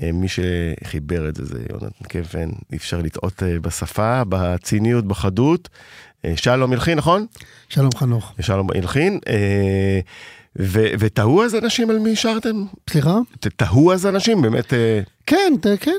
שמי 0.00 0.26
שחיבר 0.28 1.28
את 1.28 1.36
זה 1.36 1.44
זה 1.44 1.58
יונתן 1.70 2.04
קפן, 2.08 2.50
אי 2.72 2.76
אפשר 2.76 2.98
לטעות 2.98 3.42
אה, 3.42 3.60
בשפה, 3.60 4.22
בציניות, 4.28 5.06
בחדות. 5.06 5.68
אה, 6.24 6.32
שלום 6.36 6.72
ילחין, 6.72 6.98
נכון? 6.98 7.26
שלום 7.68 7.90
חנוך. 7.96 8.32
שלום 8.40 8.68
ילחין. 8.74 9.18
ותהו 10.56 11.42
אז 11.42 11.54
אנשים 11.54 11.90
על 11.90 11.98
מי 11.98 12.16
שרתם? 12.16 12.64
סליחה? 12.90 13.18
תהו 13.56 13.92
אז 13.92 14.06
אנשים, 14.06 14.42
באמת, 14.42 14.72
אה, 14.74 15.00
כן, 15.26 15.52
כן. 15.80 15.96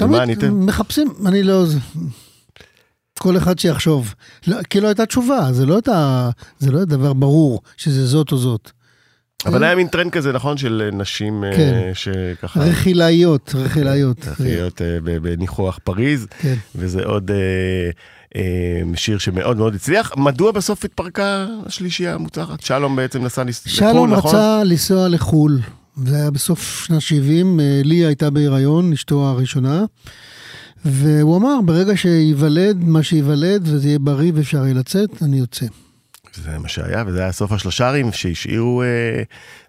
ומה 0.00 0.22
עניתם? 0.22 0.66
מחפשים, 0.66 1.08
אני 1.26 1.42
לא... 1.42 1.64
כל 3.18 3.36
אחד 3.36 3.58
שיחשוב. 3.58 4.14
לא, 4.46 4.62
כי 4.70 4.80
לא 4.80 4.88
הייתה 4.88 5.06
תשובה, 5.06 5.48
זה 5.52 5.66
לא 5.66 5.74
הייתה, 5.74 6.30
זה 6.58 6.70
לא 6.70 6.76
היה 6.76 6.84
דבר 6.84 7.12
ברור 7.12 7.60
שזה 7.76 8.06
זאת 8.06 8.32
או 8.32 8.36
זאת. 8.36 8.70
אבל 9.46 9.64
היה 9.64 9.74
מין 9.74 9.88
טרנד 9.88 10.12
כזה, 10.12 10.32
נכון, 10.32 10.56
של 10.56 10.90
נשים 10.92 11.44
אה, 11.44 11.56
כן. 11.56 11.90
שככה... 11.94 12.60
רכילאיות, 12.60 13.54
רכילאיות. 13.54 14.18
צריך 14.18 14.40
להיות 14.40 14.82
אה, 14.82 14.98
בניחוח 15.22 15.78
פריז, 15.84 16.26
כן. 16.40 16.54
וזה 16.74 17.04
עוד 17.04 17.30
שיר 18.94 19.18
שמאוד 19.18 19.56
מאוד 19.56 19.74
הצליח. 19.74 20.12
מדוע 20.16 20.52
בסוף 20.52 20.84
התפרקה 20.84 21.46
השלישייה 21.66 22.14
המוצלחת? 22.14 22.60
שלום 22.60 22.96
בעצם 22.96 23.24
נסע 23.24 23.44
לס- 23.44 23.66
לחו"ל, 23.66 23.76
שלום 23.90 24.10
נכון? 24.12 24.30
רצה 24.30 24.64
לנסוע 24.64 25.08
לחו"ל, 25.08 25.58
זה 26.04 26.16
היה 26.16 26.30
בסוף 26.30 26.84
שנת 26.86 27.00
70, 27.00 27.60
אה, 27.60 27.80
לי 27.84 27.94
הייתה 28.06 28.30
בהיריון, 28.30 28.92
אשתו 28.92 29.28
הראשונה, 29.28 29.84
והוא 30.84 31.36
אמר, 31.36 31.54
ברגע 31.64 31.96
שייוולד 31.96 32.76
מה 32.84 33.02
שייוולד 33.02 33.62
וזה 33.68 33.88
יהיה 33.88 33.98
בריא 33.98 34.32
ואפשר 34.34 34.64
יהיה 34.64 34.74
לצאת, 34.74 35.22
אני 35.22 35.38
יוצא. 35.38 35.66
זה 36.44 36.58
מה 36.58 36.68
שהיה, 36.68 37.04
וזה 37.06 37.20
היה 37.20 37.32
סוף 37.32 37.52
השלושרים 37.52 38.12
שהשאירו 38.12 38.82
אה, 38.82 38.86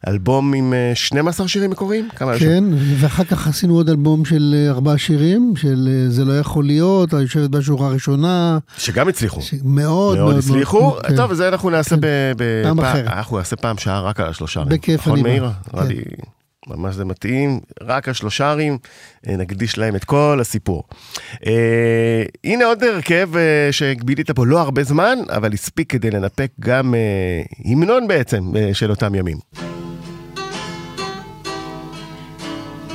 אלבום 0.08 0.54
עם 0.54 0.74
אה, 0.74 0.92
12 0.96 1.48
שירים 1.48 1.70
מקוריים? 1.70 2.10
כמה? 2.16 2.40
כן, 2.40 2.64
ואחר 3.00 3.24
כך 3.24 3.48
עשינו 3.48 3.74
עוד 3.76 3.90
אלבום 3.90 4.26
של 4.26 4.56
אה, 4.58 4.70
ארבעה 4.72 4.98
שירים, 4.98 5.54
של 5.56 5.90
אה, 5.92 6.10
זה 6.10 6.26
לא 6.26 6.40
יכול 6.40 6.66
להיות, 6.66 7.14
היושבת 7.14 7.50
בשורה 7.50 7.88
הראשונה, 7.88 8.58
שגם 8.78 9.08
הצליחו. 9.08 9.42
מאוד 9.64 10.18
מאוד 10.18 10.38
הצליחו. 10.38 10.96
כן. 11.08 11.16
טוב, 11.16 11.34
זה 11.34 11.48
אנחנו 11.48 11.70
נעשה 11.70 11.96
כן. 11.96 12.02
ב... 12.02 12.06
ב- 12.38 12.64
פעם 12.64 12.80
אחרת. 12.80 13.08
אנחנו 13.08 13.38
נעשה 13.38 13.56
פעם 13.56 13.78
שעה 13.78 14.02
רק 14.02 14.20
על 14.20 14.30
השלושרים. 14.30 14.70
בכיף, 14.70 15.00
נכון, 15.02 15.14
אני 15.14 15.24
בא. 15.24 15.30
מאיר? 15.30 15.50
כן. 15.72 16.39
ממש 16.70 16.96
זה 16.96 17.06
מתאים. 17.06 17.60
רק 17.82 18.10
השלושרים, 18.10 18.78
אה, 19.28 19.38
נקדיש 19.38 19.78
להם 19.78 19.96
את 19.96 20.04
כל 20.04 20.38
הסיפור. 20.42 20.84
אה, 21.46 22.24
הנה 22.44 22.66
עוד 22.66 22.84
הרכב 22.84 23.30
אה, 23.38 23.68
שבילית 23.72 24.32
פה 24.32 24.46
לא 24.46 24.60
הרבה 24.60 24.84
זמן, 24.84 25.20
אבל 25.30 25.54
הספיק 25.54 25.92
כדי 25.92 26.12
לנפק 26.12 26.52
גם 26.60 26.96
אה, 26.96 27.00
המנון 27.66 28.08
בעצם 28.08 28.56
אה, 28.56 28.74
של 28.74 28.90
אותם 28.90 29.16
ימים. 29.16 29.38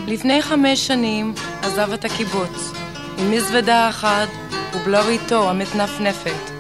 לפני 0.06 0.42
חמש 0.42 0.86
שנים 0.86 1.34
עזב 1.62 1.92
את 1.92 2.04
הקיבוץ, 2.04 2.72
עם 3.18 3.30
מזוודה 3.30 3.88
אחת 3.88 4.28
ובלריתו 4.74 5.50
המתנפנפת. 5.50 6.50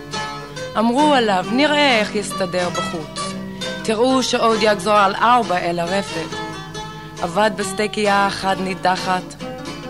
אמרו 0.78 1.14
עליו, 1.14 1.44
נראה 1.52 2.00
איך 2.00 2.14
יסתדר 2.14 2.68
בחוץ. 2.68 3.20
תראו 3.84 4.22
שעוד 4.22 4.58
יגזור 4.62 4.94
על 4.94 5.14
ארבע 5.14 5.58
אל 5.58 5.78
הרפת. 5.78 6.43
עבד 7.24 7.50
בסטייקייה 7.56 8.26
אחת 8.26 8.56
נידחת, 8.60 9.34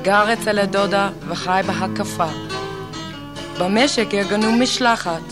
גר 0.03 0.33
אצל 0.33 0.59
הדודה 0.59 1.11
וחי 1.29 1.61
בהקפה. 1.67 2.27
במשק 3.61 4.15
ארגנו 4.15 4.53
משלחת, 4.53 5.23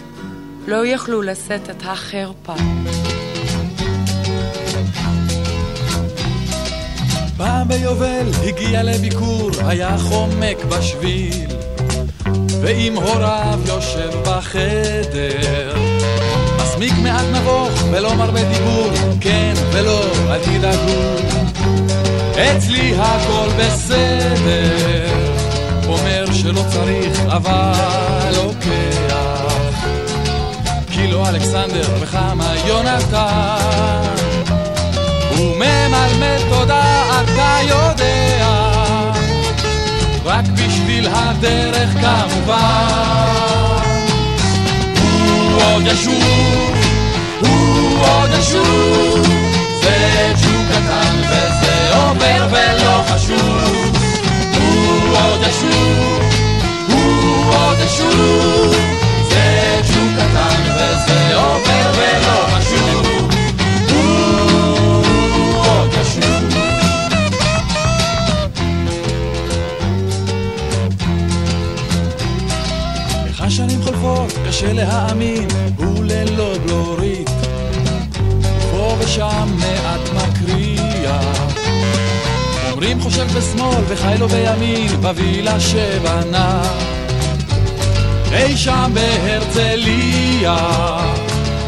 לא 0.67 0.87
יכלו 0.87 1.23
לשאת 1.23 1.71
את 1.71 1.83
החרפה. 1.87 2.55
פעם 7.37 7.69
ביובל 7.69 8.27
הגיע 8.45 8.83
לביקור, 8.83 9.51
היה 9.67 9.99
חומק 9.99 10.65
בשביל, 10.65 11.47
ועם 12.63 12.97
הוריו 12.97 13.61
יושב 13.67 14.11
בחדר. 14.27 15.92
מסמיק 16.83 16.99
מעט 17.03 17.25
נבוך 17.33 17.73
ולא 17.91 18.15
מרבה 18.15 18.45
דיבור, 18.45 18.91
כן 19.21 19.55
ולא, 19.73 20.05
אל 20.31 20.39
תדאגו. 20.39 21.17
אצלי 22.33 22.95
הכל 22.99 23.49
בסדר, 23.59 25.07
אומר 25.87 26.25
שלא 26.33 26.63
צריך 26.69 27.21
אבל 27.29 28.33
לוקח. 28.37 29.55
קילו 30.91 31.29
אלכסנדר 31.29 31.89
וכמה 32.01 32.55
יונתן. 32.67 34.03
הוא 35.37 35.57
ממלמל 35.57 36.39
תודה, 36.49 37.03
אתה 37.23 37.59
יודע, 37.69 38.49
רק 40.25 40.45
בשביל 40.47 41.09
הדרך 41.13 41.91
כמובן. 41.91 43.92
הוא 45.53 45.63
עוד 45.75 45.87
ישוב, 45.87 46.77
הוא 47.41 47.99
עוד 48.01 48.31
ישוב, 48.39 49.27
זה 49.83 50.33
ג'וק 50.43 50.67
קטן 50.71 51.17
וזה 51.21 51.95
עובר 51.97 52.47
ולא 52.51 53.03
חשוב. 53.07 53.93
הוא 54.55 55.17
עוד 55.17 55.41
ישוב, 55.43 56.23
וחי 84.03 84.19
לו 84.19 84.29
בימין, 84.29 85.01
בווילה 85.01 85.61
שבנה. 85.61 86.63
אי 88.33 88.57
שם 88.57 88.93
בהרצליה, 88.95 90.57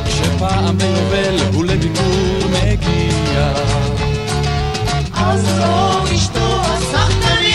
כשפעם 0.06 0.78
ביובל 0.78 1.36
הוא 1.52 1.64
לביקור 1.64 2.48
מגיע. 2.50 3.52
אז 5.14 5.40
זו 5.56 6.14
אשתו 6.14 6.60
הסחטנית 6.60 7.54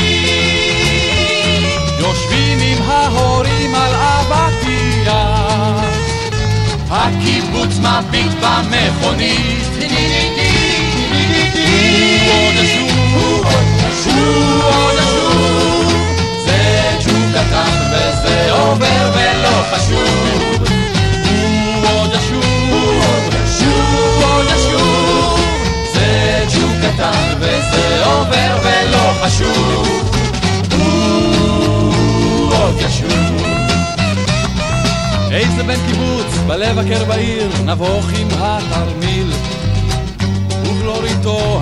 יושבים 2.00 2.60
עם 2.62 2.82
ההורים 2.90 3.76
על 3.76 3.94
אבטיח, 3.96 5.14
הקיבוץ 6.90 7.78
מביט 7.80 8.32
במכונית. 8.42 9.60
הוא 11.56 12.34
עוד 12.34 12.54
ישוב, 12.64 12.82
הוא 12.82 12.89
ישוב, 15.00 15.92
זה 16.46 16.96
קטן 17.32 17.92
וזה 17.92 18.52
עובר 18.52 19.12
ולא 19.14 19.64
חשוב. 19.72 20.30
הוא 21.24 21.94
עוד 21.94 22.10
ישוב, 24.56 25.40
זה 25.94 26.46
קטן 26.82 27.34
וזה 27.40 28.06
עובר 28.06 28.58
ולא 28.64 29.14
חשוב. 29.24 29.88
הוא 30.72 32.54
עוד. 32.54 32.76
איזה 35.32 35.64
בן 35.64 35.88
קיבוץ, 35.88 36.38
בלב 36.48 36.80
הקר 36.80 37.06
בעיר, 37.06 37.50
נבוך 37.66 38.06
עם 38.20 38.28
התרמיל, 38.32 39.32
ובלוריתו 40.66 41.60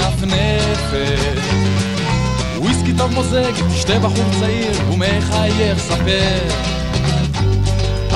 המתנפנפת. 0.00 1.38
וויסקי 2.56 2.92
טוב 2.98 3.12
מוזג, 3.12 3.52
תשתה 3.74 3.98
בחור 3.98 4.24
צעיר, 4.40 4.92
ומחייך 4.92 5.78
ספר. 5.78 6.38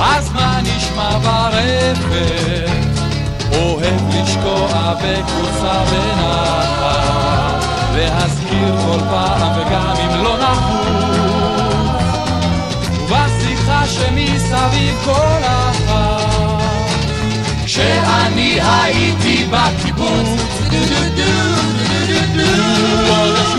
אז 0.01 0.31
מה 0.33 0.59
נשמע 0.61 1.17
ברפת? 1.17 2.69
אוהב 3.51 4.01
לשקוע 4.15 4.93
בכורסה 4.95 5.83
בנחת, 5.91 7.65
להזכיר 7.95 8.75
כל 8.85 8.99
פעם 9.09 9.61
וגם 9.61 9.95
אם 10.03 10.23
לא 10.23 10.37
נחוץ. 10.37 10.79
ובשיחה 13.03 13.87
שמסביב 13.87 14.95
כל 15.05 15.41
אחת, 15.43 16.69
כשאני 17.65 18.59
הייתי 18.61 19.45
בקיבוץ. 19.51 20.27
הוא 20.71 20.79
עוד 20.79 21.17
ישוב, 21.17 21.58
הוא 22.81 23.58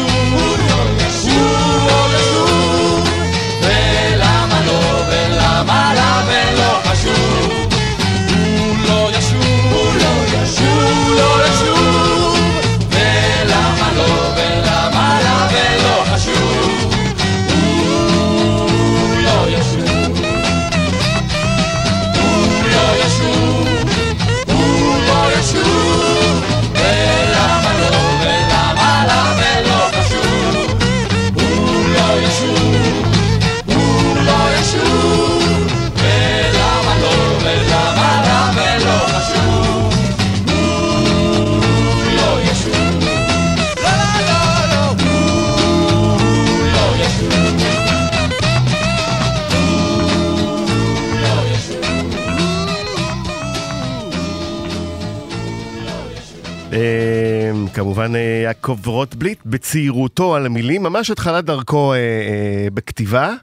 כמובן 57.81 58.17
אה, 58.17 58.21
יעקב 58.45 58.87
רוטבליט 58.87 59.39
בצעירותו 59.47 60.35
על 60.35 60.47
המילים, 60.47 60.83
ממש 60.83 61.11
התחלת 61.11 61.45
דרכו 61.45 61.93
אה, 61.93 61.99
אה, 61.99 62.69
בכתיבה. 62.75 63.35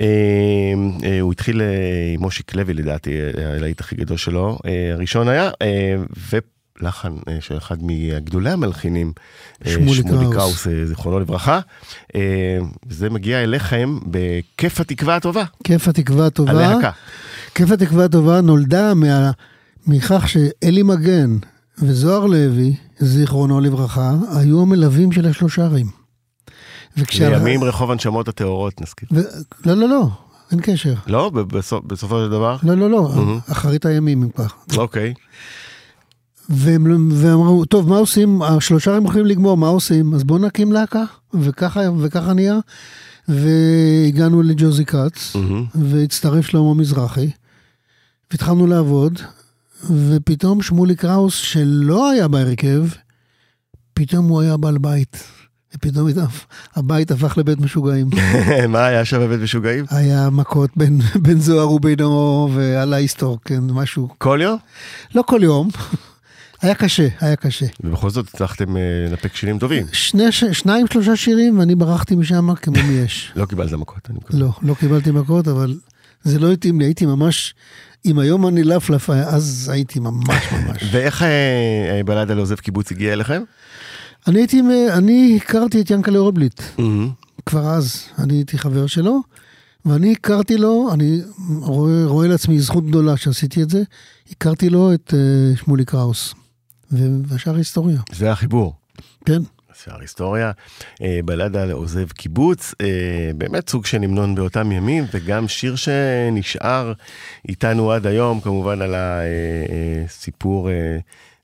אה, 0.00 0.04
אה, 1.04 1.20
הוא 1.20 1.32
התחיל 1.32 1.60
אה, 1.60 1.66
עם 2.14 2.20
מושיק 2.20 2.54
לוי 2.54 2.74
לדעתי, 2.74 3.10
אה, 3.20 3.54
הלהיט 3.56 3.80
הכי 3.80 3.96
גדול 3.96 4.16
שלו, 4.16 4.58
אה, 4.66 4.90
הראשון 4.92 5.28
היה, 5.28 5.50
אה, 5.62 5.96
ולחן 6.30 7.12
אה, 7.28 7.36
של 7.40 7.58
אחד 7.58 7.76
מגדולי 7.80 8.50
המלחינים, 8.50 9.12
אה, 9.66 9.72
שמולי 9.72 10.02
קראוס. 10.02 10.34
קראוס, 10.34 10.66
אה, 10.66 10.86
זיכרונו 10.86 11.20
לברכה. 11.20 11.60
אה, 12.14 12.58
זה 12.90 13.10
מגיע 13.10 13.42
אליכם 13.42 13.98
בכיף 14.06 14.80
התקווה 14.80 15.16
הטובה, 15.16 15.44
כיף 15.64 15.88
התקווה 15.88 16.26
הטובה. 16.26 16.52
הלהקה. 16.52 16.90
כיף 17.54 17.70
התקווה 17.70 18.04
הטובה 18.04 18.40
נולדה 18.40 18.94
מה, 18.94 19.30
מכך 19.86 20.28
שאלי 20.28 20.82
מגן 20.82 21.36
וזוהר 21.78 22.26
לוי, 22.26 22.74
זיכרונו 22.98 23.60
לברכה, 23.60 24.12
היו 24.36 24.62
המלווים 24.62 25.12
של 25.12 25.26
השלושה 25.26 25.64
ערים. 25.64 25.86
וכשה- 26.96 27.30
לימים 27.30 27.64
רחוב 27.64 27.90
הנשמות 27.90 28.28
הטהורות 28.28 28.80
נזכיר. 28.80 29.08
ו... 29.12 29.20
לא, 29.66 29.74
לא, 29.74 29.88
לא, 29.88 30.08
אין 30.50 30.60
קשר. 30.62 30.94
לא? 31.06 31.30
בסופ- 31.34 31.86
בסופו 31.86 32.18
של 32.24 32.30
דבר? 32.30 32.56
לא, 32.62 32.74
לא, 32.74 32.90
לא, 32.90 33.02
מהמם. 33.16 33.38
אחרית 33.52 33.86
הימים 33.86 34.22
אם 34.22 34.28
כך. 34.30 34.54
אוקיי. 34.76 35.14
והם, 36.48 37.08
ואמרו, 37.12 37.64
טוב, 37.64 37.88
מה 37.88 37.96
עושים? 37.98 38.42
השלושה 38.42 38.90
ערים 38.90 39.04
יכולים 39.04 39.26
לגמור, 39.26 39.56
מה 39.56 39.68
עושים? 39.68 40.14
אז 40.14 40.24
בואו 40.24 40.38
נקים 40.38 40.72
להקה. 40.72 41.02
וככה, 41.34 41.80
וככה 41.98 42.32
נהיה. 42.32 42.58
והגענו 43.28 44.42
לג'וזי 44.42 44.84
כץ, 44.84 45.36
מהמם. 45.36 45.64
והצטרף 45.74 46.46
שלמה 46.46 46.74
מזרחי, 46.74 47.30
והתחלנו 48.30 48.66
לעבוד, 48.66 49.20
ופתאום 49.90 50.62
שמולי 50.62 50.96
קראוס, 50.96 51.34
שלא 51.34 52.10
היה 52.10 52.28
בהרכב, 52.28 52.84
פתאום 53.94 54.28
הוא 54.28 54.40
היה 54.40 54.56
בעל 54.56 54.78
בית. 54.78 55.24
ופתאום 55.74 56.08
הבית 56.74 57.10
הפך 57.10 57.38
לבית 57.38 57.60
משוגעים. 57.60 58.08
מה 58.68 58.86
היה 58.86 59.04
שם 59.04 59.20
בבית 59.20 59.40
משוגעים? 59.40 59.84
היה 59.90 60.30
מכות 60.30 60.70
בין, 60.76 61.00
בין 61.22 61.40
זוהר 61.40 61.72
ובינו 61.72 62.50
ועל 62.54 62.92
ההיסטור, 62.94 63.38
כן, 63.44 63.60
משהו. 63.60 64.08
כל 64.18 64.38
יום? 64.42 64.58
לא 65.14 65.22
כל 65.26 65.40
יום. 65.42 65.68
היה 66.62 66.74
קשה, 66.74 67.08
היה 67.20 67.36
קשה. 67.36 67.66
ובכל 67.84 68.10
זאת 68.10 68.28
הצלחתם 68.34 68.76
אה, 68.76 68.82
לנפק 69.08 69.36
שירים 69.36 69.58
טובים. 69.58 69.86
שני, 69.92 70.32
ש- 70.32 70.44
שניים, 70.44 70.86
שלושה 70.92 71.16
שירים, 71.16 71.58
ואני 71.58 71.74
ברחתי 71.74 72.14
משם 72.14 72.54
כמו 72.54 72.74
מי 72.88 72.92
יש. 72.94 73.32
לא 73.36 73.46
קיבלת 73.46 73.72
מכות, 73.72 73.98
אני 74.10 74.18
מקווה. 74.18 74.40
לא, 74.40 74.50
לא 74.62 74.74
קיבלתי 74.74 75.10
מכות, 75.10 75.48
אבל 75.48 75.74
זה 76.22 76.38
לא 76.38 76.52
התאים 76.52 76.80
לי, 76.80 76.84
הייתי 76.86 77.06
ממש, 77.06 77.54
אם 78.06 78.18
היום 78.18 78.46
אני 78.46 78.64
לפלף, 78.64 79.10
אז 79.10 79.70
הייתי 79.72 80.00
ממש 80.00 80.52
ממש. 80.52 80.82
ואיך 80.92 81.22
אה, 81.22 81.28
אה, 81.90 82.04
בלדה 82.04 82.34
לעוזב 82.34 82.54
קיבוץ 82.54 82.92
הגיע 82.92 83.12
אליכם? 83.12 83.42
אני 84.26 84.38
הייתי, 84.38 84.60
אני 84.92 85.38
הכרתי 85.42 85.80
את 85.80 85.90
ינקלה 85.90 86.18
מהמם. 86.78 87.10
כבר 87.46 87.66
אז, 87.66 88.04
אני 88.18 88.34
הייתי 88.34 88.58
חבר 88.58 88.86
שלו, 88.86 89.20
ואני 89.84 90.12
הכרתי 90.12 90.56
לו, 90.56 90.88
אני 90.92 91.20
רואה, 91.60 92.04
רואה 92.06 92.28
לעצמי 92.28 92.60
זכות 92.60 92.86
גדולה 92.86 93.16
שעשיתי 93.16 93.62
את 93.62 93.70
זה, 93.70 93.82
הכרתי 94.30 94.70
לו 94.70 94.94
את 94.94 95.14
אה, 95.16 95.56
שמולי 95.56 95.84
קראוס, 95.84 96.34
והשאר 96.92 97.56
היסטוריה, 97.56 98.00
זה 98.12 98.32
החיבור. 98.32 98.74
כן. 99.24 99.42
שער 99.84 100.00
היסטוריה, 100.00 100.50
אה, 101.02 101.20
בלדה 101.24 101.64
לעוזב 101.64 102.08
קיבוץ, 102.12 102.74
אה, 102.80 102.86
באמת 103.36 103.68
סוג 103.70 103.86
של 103.86 104.02
המנון 104.02 104.34
באותם 104.34 104.72
ימים, 104.72 105.04
וגם 105.14 105.48
שיר 105.48 105.76
שנשאר 105.76 106.92
איתנו 107.48 107.92
עד 107.92 108.06
היום, 108.06 108.40
כמובן 108.40 108.82
על 108.82 108.94
הסיפור, 108.96 110.68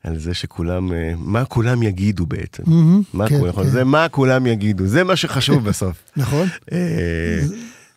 על 0.05 0.19
זה 0.19 0.35
שכולם, 0.35 0.93
אה, 0.93 1.13
מה 1.17 1.45
כולם 1.45 1.83
יגידו 1.83 2.27
בעצם. 2.27 2.63
מהמם, 2.67 3.03
מה 3.13 3.29
כן, 3.29 3.39
כולם- 3.39 3.53
כן. 3.53 3.65
זה 3.65 3.85
מה 3.85 4.09
כולם 4.09 4.47
יגידו, 4.47 4.87
זה 4.87 5.05
מה 5.05 5.17
שחשוב 5.17 5.65
בסוף. 5.69 5.97
נכון? 6.17 6.49
אה, 6.73 6.79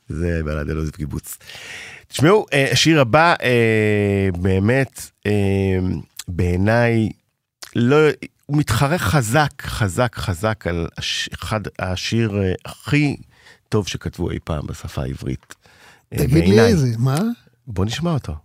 זה 0.10 0.40
בלדה 0.46 0.74
לעוזב 0.74 0.90
קיבוץ. 0.92 1.38
תשמעו, 2.08 2.46
אה, 2.54 2.72
השיר 2.72 3.02
הבא, 3.02 3.36
אה, 3.44 3.50
באמת, 4.38 5.02
אה, 5.26 5.32
בעיניי, 6.28 7.10
לא, 7.76 7.98
הוא 8.46 8.58
מתחרה 8.58 8.98
חזק, 8.98 9.62
חזק, 9.62 10.16
חזק 10.16 10.68
על 10.68 10.88
הש, 10.98 11.30
אחד 11.34 11.62
השיר 11.80 12.42
אה, 12.42 12.54
הכי 12.66 13.18
טוב 13.70 13.88
שכתבו 13.88 14.32
אי 14.32 14.40
פעם 14.44 14.68
בשפה 14.68 15.02
העברית. 15.02 15.56
אה, 16.14 16.18
תגיד 16.18 16.48
לי. 16.48 16.60
איזה, 16.60 16.88
מה? 16.98 17.18
בוא 17.68 17.86
נשמע 17.86 18.12
אותו. 18.12 18.36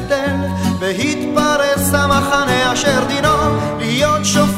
הקטל, 0.00 0.36
והתפרס 0.78 1.94
המחנה 1.94 2.72
אשר 2.72 3.04
דינו 3.08 3.28
להיות 3.78 4.24
שופך 4.24 4.49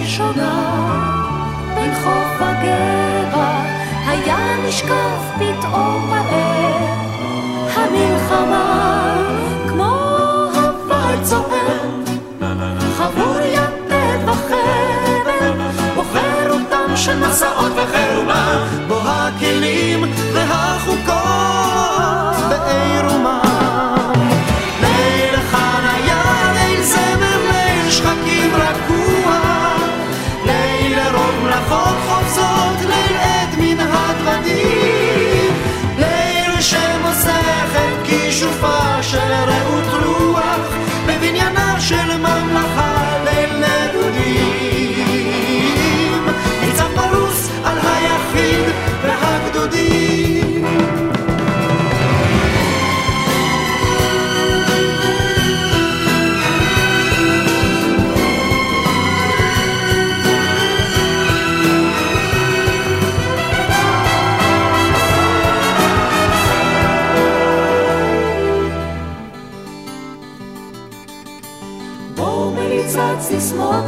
ראשונה 0.00 0.52
בין 1.74 1.94
חוף 1.94 2.40
הגבע 2.40 3.62
היה 4.06 4.56
נשקף 4.68 5.22
פתאום 5.34 6.10
מראה 6.10 6.94
המלחמה 7.74 9.14
כמו 9.68 9.94
הוואי 10.54 11.16
צוער 11.22 12.02
חבור 12.96 13.40
יתד 13.44 14.28
וחבל 14.28 15.52
בוחר 15.94 16.50
אותם 16.50 16.96
של 16.96 17.18
מסעות 17.18 17.72
וחירומה 17.76 18.66
בו 18.88 18.98
הכלים 19.04 20.04
והחוקות 20.34 21.91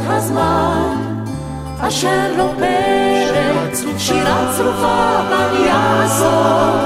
הזמן, 0.07 1.23
אשר 1.79 2.31
לא 2.37 2.53
פרק, 2.59 3.95
שירה 3.97 4.53
צרופה 4.57 5.21
בל 5.29 5.65
יעזור, 5.65 6.85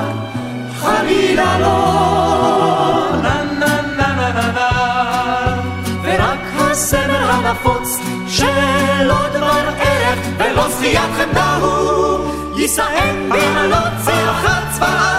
חלילה 0.79 1.59
לא. 1.59 3.21
נה 3.21 3.43
נה 3.59 3.81
נה 3.97 4.13
נה 4.15 4.31
נה 4.31 4.51
נה. 4.51 4.69
ורק 6.03 6.39
הסמל 6.71 7.29
הנפוץ, 7.29 7.99
שלא 8.27 9.29
דבר 9.33 9.69
ערך 9.79 10.19
ולא 10.37 10.69
זכיית 10.69 11.11
חמדה 11.17 11.55
הוא, 11.55 12.19
יישאם 12.55 13.29
צלחת 14.05 14.63
צבאה 14.71 15.18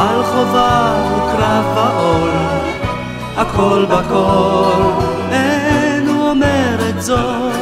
ועל 0.00 0.22
חובה 0.22 1.02
הוא 1.10 1.32
קרב 1.32 1.64
ועול, 1.76 2.30
הכל 3.36 3.86
בכל, 3.90 4.82
אין 5.32 6.08
הוא 6.08 6.28
אומר 6.28 6.76
את 6.88 7.02
זאת, 7.02 7.52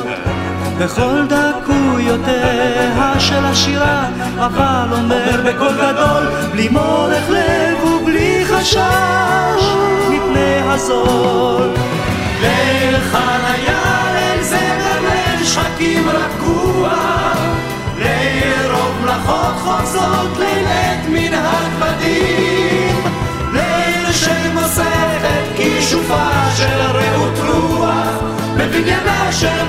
בכל 0.78 1.26
דקויותיה 1.26 3.20
של 3.20 3.44
השירה, 3.44 4.08
אבל 4.36 4.88
אומר 4.92 5.40
בקול 5.44 5.74
גדול, 5.74 6.28
בלי 6.52 6.68
מורך 6.68 7.30
לב 7.30 7.84
ובלי 7.84 8.44
חשש, 8.44 9.62
מפני 10.10 10.60
הזול. 10.64 11.70
ליל 12.40 12.98
חניה, 13.00 13.82
ליל 14.14 14.42
זמר, 14.42 15.00
ליל 15.00 15.44
שחקים 15.44 16.08
ליל 16.08 17.47
רוב 19.28 19.38
מלאכות 19.38 19.56
חופזות, 19.64 20.38
ליל 20.38 20.66
עת 20.66 21.06
מן 21.08 21.34
הדבדים, 21.34 23.02
ליל 23.52 24.12
שמוסך 24.12 25.20
את 25.22 25.56
כישופה 25.56 26.50
של 26.56 26.80
רעות 26.80 27.38
רוח, 27.38 28.22
בבניינה 28.56 29.32
של 29.32 29.64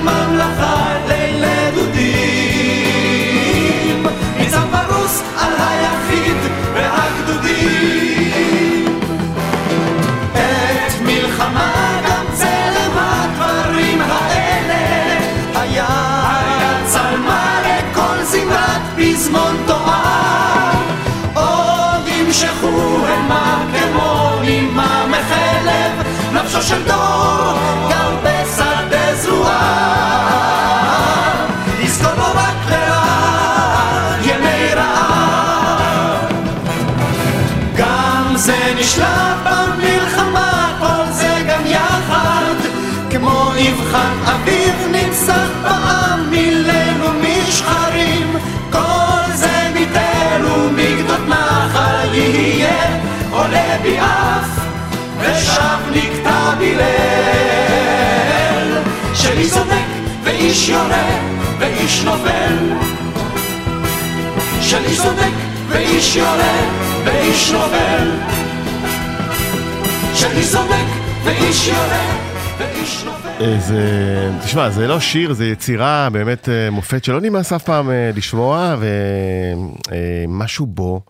נפשו 26.60 26.74
של 26.74 26.82
דור 26.82 27.58
גם 27.90 28.12
בשדה 28.22 29.14
זרועה 29.14 29.96
לזכור 31.82 32.12
לו 32.16 32.24
רק 32.34 32.70
לרעה 32.70 34.16
ימי 34.22 34.74
רעה 34.74 36.18
גם 37.76 38.32
זה 38.36 38.74
נשלט 38.80 39.36
במלחמה, 39.44 40.76
כל 40.80 41.12
זה 41.12 41.42
גם 41.48 41.66
יחד, 41.66 42.54
כמו 43.10 43.52
אבחת 43.52 44.34
אביב 44.34 44.74
נצח 44.90 45.48
בעם 45.62 46.30
מליל 46.30 47.02
ומשחרים, 47.04 48.36
כל 48.72 49.32
זה 49.34 49.70
מתל 49.74 50.46
ומגדות 50.46 51.28
נחל 51.28 52.14
יהיה, 52.14 53.00
עולה 53.30 53.76
בי 53.82 53.98
אף, 53.98 54.69
ושב 55.50 55.82
נקטע 55.94 56.54
בי 56.58 56.74
ליל, 56.74 56.88
שאיש 59.14 59.52
צודק 59.52 59.86
ואיש 60.24 60.68
יורה 60.68 61.08
ואיש 61.58 62.04
נופל. 62.04 62.56
איש 64.86 65.00
צודק 65.02 65.32
ואיש 65.68 66.16
יורה 66.16 66.60
ואיש 67.04 67.52
נופל 67.52 68.10
איש 70.36 70.52
צודק 70.52 70.86
ואיש 71.24 71.68
יורה 71.68 72.30
אה, 73.40 73.58
זה, 73.58 74.30
תשמע, 74.44 74.70
זה 74.70 74.86
לא 74.86 75.00
שיר, 75.00 75.32
זה 75.32 75.46
יצירה 75.46 76.08
באמת 76.12 76.48
אה, 76.48 76.70
מופת 76.70 77.04
שלא 77.04 77.20
נמאס 77.20 77.52
אף 77.52 77.64
פעם 77.64 77.90
אה, 77.90 78.10
לשמוע, 78.14 78.76
ומשהו 80.28 80.66
בו 80.66 81.00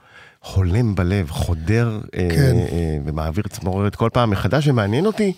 הולם 0.55 0.95
בלב, 0.95 1.31
חודר 1.31 2.01
אה, 2.15 2.29
כן. 2.31 2.57
אה, 2.57 2.99
ומעביר 3.05 3.45
צמררת 3.49 3.97
כל 3.97 4.09
פעם 4.13 4.31
מחדש, 4.31 4.69
ומעניין 4.69 5.07
אותי, 5.07 5.33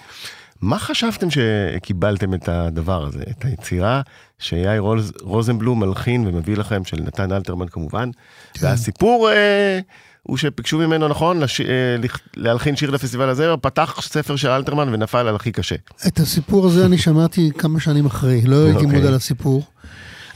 מה 0.60 0.78
חשבתם 0.78 1.26
שקיבלתם 1.30 2.34
את 2.34 2.48
הדבר 2.48 3.06
הזה, 3.06 3.22
את 3.30 3.44
היצירה 3.44 4.00
שיאיר 4.38 4.80
רוז, 4.80 5.12
רוזנבלום 5.20 5.80
מלחין 5.80 6.26
ומביא 6.26 6.56
לכם, 6.56 6.84
של 6.84 6.96
נתן 7.00 7.32
אלתרמן 7.32 7.68
כמובן, 7.68 8.10
כן. 8.54 8.66
והסיפור... 8.66 9.30
אה, 9.30 9.80
הוא 10.22 10.36
שביקשו 10.36 10.78
ממנו, 10.78 11.08
נכון, 11.08 11.40
לש... 11.40 11.60
אה, 11.60 11.96
להלחין 12.36 12.76
שיר 12.76 12.90
לפסטיבל 12.90 13.28
הזה, 13.28 13.54
פתח 13.60 14.00
ספר 14.00 14.36
של 14.36 14.48
אלתרמן 14.48 14.94
ונפל 14.94 15.26
על 15.28 15.36
הכי 15.36 15.52
קשה. 15.52 15.74
את 16.06 16.18
הסיפור 16.18 16.66
הזה 16.66 16.86
אני 16.86 16.98
שמעתי 16.98 17.50
כמה 17.58 17.80
שנים 17.80 18.06
אחרי, 18.06 18.42
לא 18.46 18.56
הייתי 18.56 18.84
אוקיי. 18.84 18.98
מודע 18.98 19.10
לסיפור. 19.10 19.62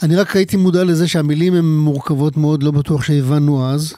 אני 0.03 0.17
רק 0.17 0.37
הייתי 0.37 0.57
מודע 0.57 0.85
לזה 0.85 1.09
שהמילים 1.09 1.55
הן 1.55 1.65
מורכבות 1.65 2.37
מאוד, 2.37 2.63
לא 2.63 2.71
בטוח 2.71 3.03
שהבנו 3.03 3.71
אז. 3.71 3.95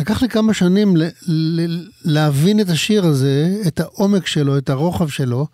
לקח 0.00 0.22
לי 0.22 0.28
כמה 0.28 0.54
שנים 0.54 0.96
ל- 0.96 1.08
ל- 1.28 1.86
להבין 2.04 2.60
את 2.60 2.68
השיר 2.70 3.04
הזה, 3.06 3.56
את 3.66 3.80
העומק 3.80 4.26
שלו, 4.26 4.58
את 4.58 4.70
הרוחב 4.70 5.08
שלו. 5.08 5.46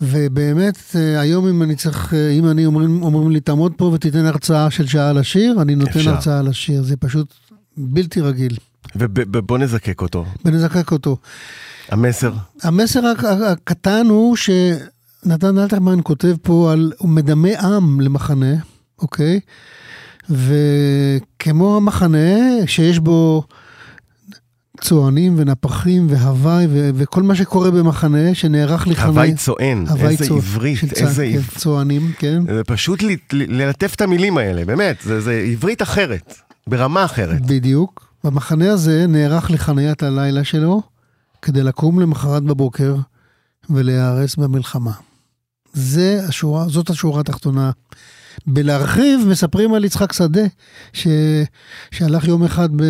ובאמת, 0.00 0.78
אה, 0.96 1.20
היום 1.20 1.48
אם 1.48 1.62
אני 1.62 1.76
צריך, 1.76 2.14
אה, 2.14 2.30
אם 2.30 2.50
אני 2.50 2.66
אומרים, 2.66 3.02
אומרים 3.02 3.30
לי, 3.30 3.40
תעמוד 3.40 3.72
פה 3.76 3.84
ותיתן 3.84 4.26
הרצאה 4.26 4.70
של 4.70 4.86
שעה 4.86 5.10
על 5.10 5.18
השיר, 5.18 5.62
אני 5.62 5.74
נותן 5.74 5.90
אפשר. 5.98 6.10
הרצאה 6.14 6.38
על 6.38 6.48
השיר, 6.48 6.82
זה 6.82 6.96
פשוט 6.96 7.34
בלתי 7.76 8.20
רגיל. 8.20 8.56
ובוא 8.96 9.58
נזקק 9.58 10.00
אותו. 10.02 10.24
ונזקק 10.44 10.92
אותו. 10.92 11.16
המסר. 11.88 12.32
המסר 12.62 13.06
הק- 13.06 13.24
הקטן 13.24 14.06
הוא 14.08 14.36
שנתן 14.36 15.58
אלתרמן 15.58 15.98
כותב 16.02 16.36
פה 16.42 16.72
על, 16.72 16.92
הוא 16.98 17.08
מדמה 17.10 17.48
עם 17.62 18.00
למחנה, 18.00 18.54
אוקיי? 18.98 19.40
וכמו 20.30 21.76
המחנה 21.76 22.36
שיש 22.66 22.98
בו 22.98 23.42
צוענים 24.80 25.34
ונפחים 25.38 26.06
והוואי 26.10 26.66
ו- 26.70 26.90
וכל 26.94 27.22
מה 27.22 27.34
שקורה 27.34 27.70
במחנה 27.70 28.34
שנערך 28.34 28.88
לחניה. 28.88 29.06
הוואי 29.08 29.34
צוען, 29.34 29.84
הוואי 29.88 30.08
איזה 30.12 30.26
צוע- 30.26 30.36
עברית, 30.36 30.78
צע- 30.94 31.06
איזה 31.06 31.24
כן, 31.32 31.38
עברית. 31.38 31.58
צוענים, 31.58 32.12
כן. 32.18 32.42
זה 32.54 32.64
פשוט 32.64 33.02
ל- 33.02 33.06
ל- 33.32 33.62
ללטף 33.62 33.94
את 33.94 34.00
המילים 34.00 34.38
האלה, 34.38 34.64
באמת, 34.64 34.96
זה, 35.04 35.20
זה 35.20 35.32
עברית 35.32 35.82
אחרת, 35.82 36.34
ברמה 36.66 37.04
אחרת. 37.04 37.46
בדיוק. 37.46 38.08
במחנה 38.24 38.72
הזה 38.72 39.06
נערך 39.06 39.50
לחניית 39.50 40.02
הלילה 40.02 40.44
שלו, 40.44 40.82
כדי 41.42 41.62
לקום 41.62 42.00
למחרת 42.00 42.42
בבוקר 42.42 42.96
ולהיהרס 43.70 44.36
במלחמה. 44.36 44.92
זה 45.72 46.20
השורה, 46.28 46.68
זאת 46.68 46.90
השורה 46.90 47.20
התחתונה. 47.20 47.70
בלהרחיב, 48.46 49.20
מספרים 49.28 49.74
על 49.74 49.84
יצחק 49.84 50.12
שדה, 50.12 50.42
ש... 50.92 51.06
שהלך 51.90 52.28
יום 52.28 52.44
אחד, 52.44 52.68
ב... 52.76 52.82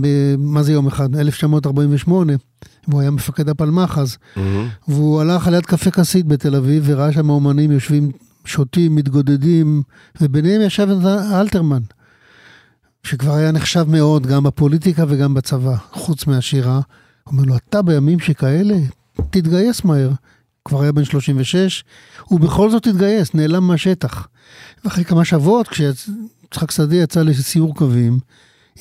ב... 0.00 0.06
מה 0.38 0.62
זה 0.62 0.72
יום 0.72 0.86
אחד? 0.86 1.16
1948, 1.16 2.32
והוא 2.88 3.00
היה 3.00 3.10
מפקד 3.10 3.48
הפלמ"ח 3.48 3.98
אז, 3.98 4.16
מהמם. 4.36 4.68
והוא 4.88 5.20
הלך 5.20 5.46
על 5.46 5.54
יד 5.54 5.66
קפה 5.66 5.90
כסית 5.90 6.26
בתל 6.26 6.56
אביב, 6.56 6.84
וראה 6.86 7.12
שם 7.12 7.30
אומנים 7.30 7.72
יושבים, 7.72 8.10
שותים, 8.44 8.94
מתגודדים, 8.94 9.82
וביניהם 10.20 10.60
ישב 10.60 10.88
אלתרמן, 11.32 11.82
שכבר 13.02 13.34
היה 13.34 13.52
נחשב 13.52 13.84
מאוד, 13.88 14.26
גם 14.26 14.42
בפוליטיקה 14.42 15.04
וגם 15.08 15.34
בצבא, 15.34 15.76
חוץ 15.92 16.26
מהשירה. 16.26 16.80
הוא 17.24 17.32
אומר 17.32 17.44
לו, 17.44 17.56
אתה 17.56 17.82
בימים 17.82 18.20
שכאלה, 18.20 18.76
תתגייס 19.30 19.84
מהר. 19.84 20.10
כבר 20.64 20.82
היה 20.82 20.92
בן 20.92 21.04
36, 21.04 21.84
הוא 22.24 22.40
בכל 22.40 22.70
זאת 22.70 22.86
התגייס, 22.86 23.34
נעלם 23.34 23.66
מהשטח. 23.68 24.26
ואחרי 24.84 25.04
כמה 25.04 25.24
שבועות, 25.24 25.68
כשיצחק 25.68 26.70
שדה 26.70 26.96
יצא 26.96 27.22
לסיור 27.22 27.74
קווים, 27.74 28.18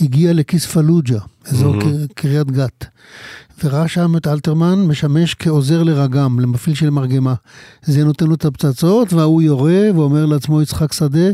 הגיע 0.02 0.34
לכיס 0.34 0.66
פלוג'ה, 0.66 1.20
אזור. 1.46 1.76
קר- 1.82 1.88
קריית 2.16 2.52
גת. 2.52 2.86
וראה 3.64 3.88
שם 3.88 4.18
את 4.18 4.28
אלתרמן 4.28 4.80
משמש 4.88 5.36
כעוזר 5.40 5.84
לרגם, 5.84 6.40
למפעיל 6.40 6.76
של 6.76 6.90
מרגמה. 6.90 7.34
זה 7.84 8.04
נותן 8.04 8.26
לו 8.28 8.36
את 8.36 8.46
הפצצות, 8.46 9.14
וההוא 9.14 9.42
יורה 9.42 9.82
ואומר 9.96 10.26
לעצמו 10.26 10.62
יצחק 10.62 10.94
שדה, 10.94 11.30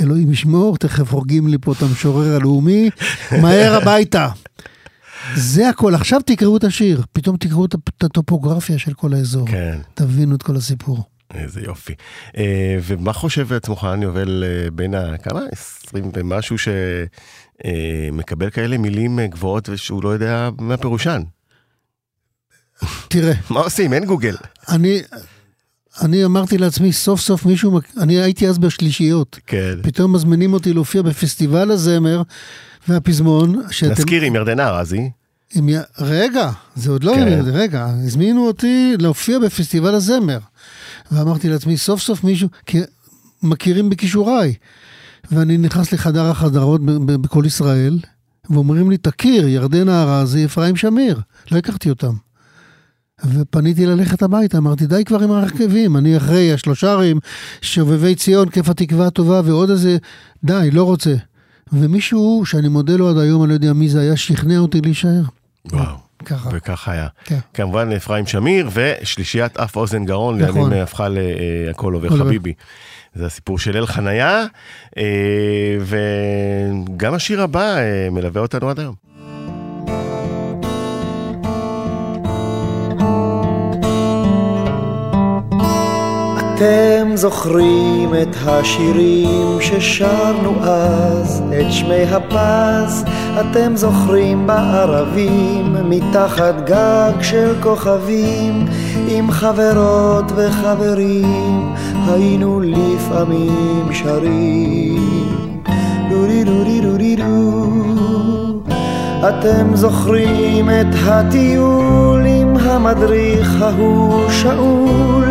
אלוהים 0.00 0.32
ישמור, 0.32 0.76
תכף 0.76 1.12
הורגים 1.12 1.48
לי 1.48 1.56
פה 1.60 1.72
את 1.72 1.82
המשורר 1.82 2.36
הלאומי, 2.36 2.90
מהר 3.42 3.74
הביתה. 3.82 4.28
זה 5.34 5.68
הכל, 5.68 5.94
עכשיו 5.94 6.20
תקראו 6.26 6.56
את 6.56 6.64
השיר, 6.64 7.02
פתאום 7.12 7.36
תקראו 7.36 7.64
את 7.64 7.74
הטופוגרפיה 8.04 8.78
של 8.78 8.94
כל 8.94 9.14
האזור, 9.14 9.48
כן, 9.48 9.78
תבינו 9.94 10.34
את 10.34 10.42
כל 10.42 10.56
הסיפור. 10.56 11.04
איזה 11.34 11.60
יופי. 11.60 11.94
אה, 12.36 12.78
ומה 12.82 13.12
חושב 13.12 13.52
עצמך, 13.52 13.86
אני 13.92 14.04
יובל, 14.04 14.44
אה, 14.46 14.70
בין 14.70 14.94
ה... 14.94 15.18
כמה? 15.18 15.40
20 15.86 16.10
ומשהו 16.14 16.56
שמקבל 17.64 18.50
כאלה 18.50 18.78
מילים 18.78 19.18
אה, 19.18 19.26
גבוהות 19.26 19.68
ושהוא 19.68 20.04
לא 20.04 20.08
יודע 20.08 20.48
מה 20.58 20.76
פירושן. 20.76 21.22
תראה, 23.08 23.32
מה 23.50 23.60
עושים? 23.60 23.92
אין 23.92 24.04
גוגל. 24.04 24.36
אני, 24.68 25.02
אני 26.02 26.24
אמרתי 26.24 26.58
לעצמי, 26.58 26.92
סוף 26.92 27.20
סוף 27.20 27.46
מישהו, 27.46 27.80
אני 28.00 28.20
הייתי 28.20 28.48
אז 28.48 28.58
בשלישיות, 28.58 29.38
כן. 29.46 29.78
פתאום 29.82 30.12
מזמינים 30.12 30.52
אותי 30.52 30.72
להופיע 30.72 31.02
בפסטיבל 31.02 31.70
הזמר 31.70 32.22
והפזמון, 32.88 33.62
שאתם... 33.70 33.92
נזכיר 33.92 34.22
עם 34.22 34.34
ירדנה 34.34 34.68
ארזי. 34.68 35.10
עם. 35.54 35.68
רגע, 35.98 36.50
זה 36.74 36.90
עוד 36.90 37.04
לא, 37.04 37.12
כן. 37.14 37.40
רגע, 37.46 37.86
הזמינו 38.04 38.46
אותי 38.46 38.94
להופיע 38.98 39.38
בפסטיבל 39.38 39.94
הזמר. 39.94 40.38
ואמרתי 41.12 41.48
לעצמי, 41.48 41.76
סוף 41.76 42.00
סוף 42.00 42.24
מישהו, 42.24 42.48
כי 42.66 42.80
מכירים 43.42 43.90
בכישוריי. 43.90 44.54
ואני 45.30 45.58
נכנס 45.58 45.92
לחדר 45.92 46.26
החדרות 46.26 46.80
בכל 47.06 47.44
ישראל, 47.46 47.98
ואומרים 48.50 48.90
לי, 48.90 48.96
תכיר, 48.96 49.48
ירדנה 49.48 50.02
ארזי, 50.02 50.44
אפרים 50.44 50.76
שמיר. 50.76 51.20
לא 51.50 51.58
הכרתי 51.58 51.90
אותם. 51.90 52.12
ופניתי 53.24 53.86
ללכת 53.86 54.22
הביתה, 54.22 54.58
אמרתי, 54.58 54.86
די 54.86 55.04
כבר 55.04 55.22
עם 55.22 55.30
הרכבים, 55.30 55.96
אני 55.96 56.16
אחרי 56.16 56.52
השלושה 56.52 56.92
ערים, 56.92 57.18
שובבי 57.60 58.14
ציון, 58.14 58.48
כיף 58.48 58.68
התקווה 58.68 59.06
הטובה, 59.06 59.40
ועוד 59.44 59.70
איזה, 59.70 59.96
די, 60.44 60.70
לא 60.72 60.84
רוצה. 60.84 61.14
ומישהו, 61.72 62.42
שאני 62.46 62.68
מודה 62.68 62.96
לו 62.96 63.10
עד 63.10 63.18
היום, 63.18 63.42
אני 63.42 63.48
לא 63.48 63.54
יודע 63.54 63.72
מי 63.72 63.88
זה 63.88 64.00
היה, 64.00 64.16
שכנע 64.16 64.58
אותי 64.58 64.80
להישאר. 64.80 65.22
וואו. 65.72 65.96
ככה. 66.24 66.50
וכך 66.52 66.88
היה. 66.88 67.06
כן. 67.24 67.38
כמובן 67.54 67.92
אפרים 67.92 68.26
שמיר 68.26 68.70
ושלישיית 68.72 69.56
אף 69.56 69.76
אוזן 69.76 70.04
גרון, 70.04 70.38
נכון. 70.38 70.54
לימים 70.54 70.72
אה, 70.72 70.82
הפכה 70.82 71.08
ל"הכל 71.08 71.94
עובר 71.94 72.06
הכל 72.06 72.14
עובר. 72.14 72.24
חביבי". 72.24 72.52
זה 73.14 73.26
הסיפור 73.26 73.58
של 73.58 73.76
אל 73.76 73.86
חניה, 73.86 74.44
אה, 74.98 75.76
וגם 75.80 77.14
השיר 77.14 77.42
הבא 77.42 77.76
אה, 77.76 78.08
מלווה 78.10 78.42
אותנו 78.42 78.70
עד 78.70 78.80
היום. 78.80 78.94
אתם 86.62 87.16
זוכרים 87.16 88.14
את 88.22 88.36
השירים 88.44 89.60
ששרנו 89.60 90.54
אז, 90.62 91.42
את 91.60 91.72
שמי 91.72 92.02
הפז, 92.10 93.04
אתם 93.40 93.76
זוכרים 93.76 94.46
בערבים, 94.46 95.76
מתחת 95.84 96.54
גג 96.66 97.12
של 97.22 97.54
כוכבים, 97.62 98.66
עם 99.08 99.30
חברות 99.30 100.32
וחברים, 100.36 101.74
היינו 102.08 102.60
לפעמים 102.60 103.88
שרים. 103.92 105.62
דורי 106.10 106.44
דורי 106.44 106.80
דורי 106.80 107.16
דו 107.16 107.72
אתם 109.28 109.76
זוכרים 109.76 110.70
את 110.70 110.94
הטיול 111.06 112.26
עם 112.26 112.56
המדריך 112.56 113.62
ההוא 113.62 114.30
שאול 114.30 115.24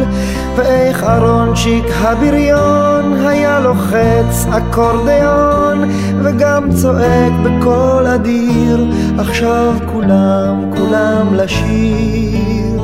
ואיך 0.55 1.03
אהרונצ'יק 1.03 1.85
הבריון 2.01 3.25
היה 3.27 3.59
לוחץ 3.59 4.45
אקורדיון 4.57 5.89
וגם 6.23 6.71
צועק 6.71 7.31
בקול 7.43 8.07
אדיר 8.07 8.85
עכשיו 9.17 9.75
כולם 9.91 10.71
כולם 10.75 11.33
לשיר. 11.33 12.81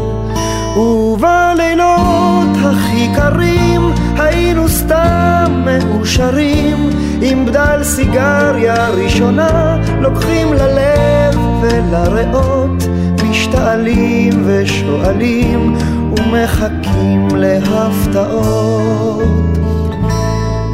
ובלילות 0.77 2.57
הכי 2.63 3.07
קרים 3.15 3.81
היינו 4.17 4.69
סתם 4.69 5.65
מאושרים 5.65 6.89
עם 7.21 7.45
בדל 7.45 7.83
סיגריה 7.83 8.89
ראשונה 8.89 9.77
לוקחים 10.01 10.53
ללב 10.53 11.37
ולריאות 11.61 12.83
משתעלים 13.29 14.43
ושואלים 14.45 15.75
ומחכים 16.11 17.27
להפתעות. 17.35 18.87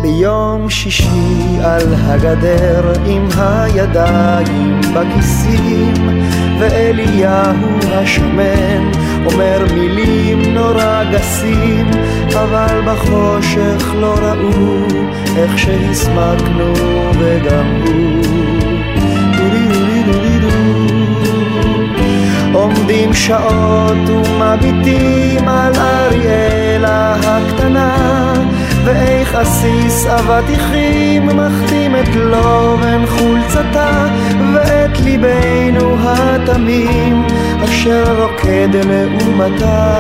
ביום 0.03 0.69
שישי 0.69 1.57
על 1.63 1.93
הגדר 1.97 2.93
עם 3.05 3.27
הידיים 3.37 4.81
בכיסים 4.81 5.93
ואליהו 6.59 7.77
השמן 7.91 8.91
אומר 9.25 9.65
מילים 9.73 10.53
נורא 10.53 11.03
גסים 11.11 11.89
אבל 12.33 12.81
בחושך 12.85 13.93
לא 13.95 14.15
ראו 14.21 14.87
איך 15.37 15.57
שהסמקנו 15.57 16.73
וגם 17.19 17.81
הוא 17.85 18.62
שעות 23.13 24.09
ומביטים 24.09 25.47
על 25.47 25.73
אריאלה 25.75 27.15
הקטנה 27.15 28.33
ואיך 28.85 29.35
עסיס 29.35 30.05
אבטיחים 30.05 31.25
מחתים 31.27 31.95
את 31.95 32.15
לובן 32.15 33.05
חולצתה 33.05 34.05
ואת 34.53 34.99
ליבנו 34.99 35.95
התמים 35.99 37.23
אשר 37.63 38.21
רוקד 38.21 38.69
לעומתה 38.73 39.99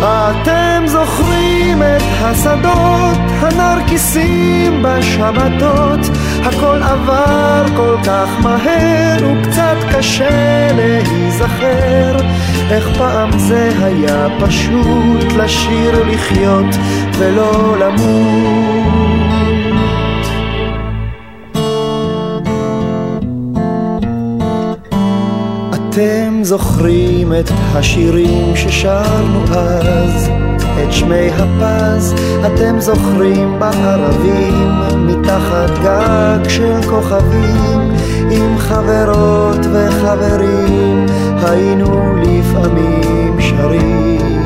אתם 0.00 0.82
זוכרים 0.86 1.82
את 1.82 2.02
השדות, 2.22 3.18
הנרקיסים 3.40 4.82
בשבתות, 4.82 6.00
הכל 6.44 6.82
עבר 6.82 7.64
כל 7.76 7.96
כך 8.04 8.28
מהר 8.42 9.18
וקצת 9.26 9.76
קשה 9.92 10.68
להיזכר, 10.72 12.16
איך 12.70 12.98
פעם 12.98 13.38
זה 13.38 13.70
היה 13.82 14.26
פשוט 14.40 15.32
לשיר 15.36 16.04
לחיות 16.12 16.76
ולא 17.18 17.76
למות. 17.78 18.98
אתם 25.74 26.38
זוכרים 26.42 27.32
את 27.32 27.50
השירים 27.74 28.56
ששרנו 28.56 29.44
אז, 29.44 30.30
את 30.84 30.92
שמי 30.92 31.28
הפז, 31.30 32.14
אתם 32.46 32.80
זוכרים 32.80 33.58
בערבים, 33.58 34.70
מתחת 34.96 35.68
תחת 35.68 35.78
גג 35.82 36.48
של 36.48 36.82
כוכבים, 36.90 37.92
עם 38.30 38.58
חברות 38.58 39.66
וחברים, 39.72 41.06
היינו 41.42 42.16
לפעמים 42.16 43.40
שרים. 43.40 44.37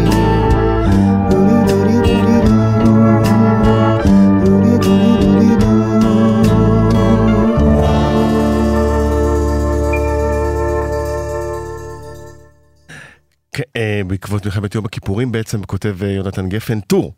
בעקבות 14.23 14.45
מלחמת 14.45 14.75
יום 14.75 14.85
הכיפורים 14.85 15.33
בעצם 15.33 15.63
כותב 15.63 15.97
אה, 16.03 16.11
יונתן 16.11 16.49
גפן 16.49 16.81
טור. 16.81 17.13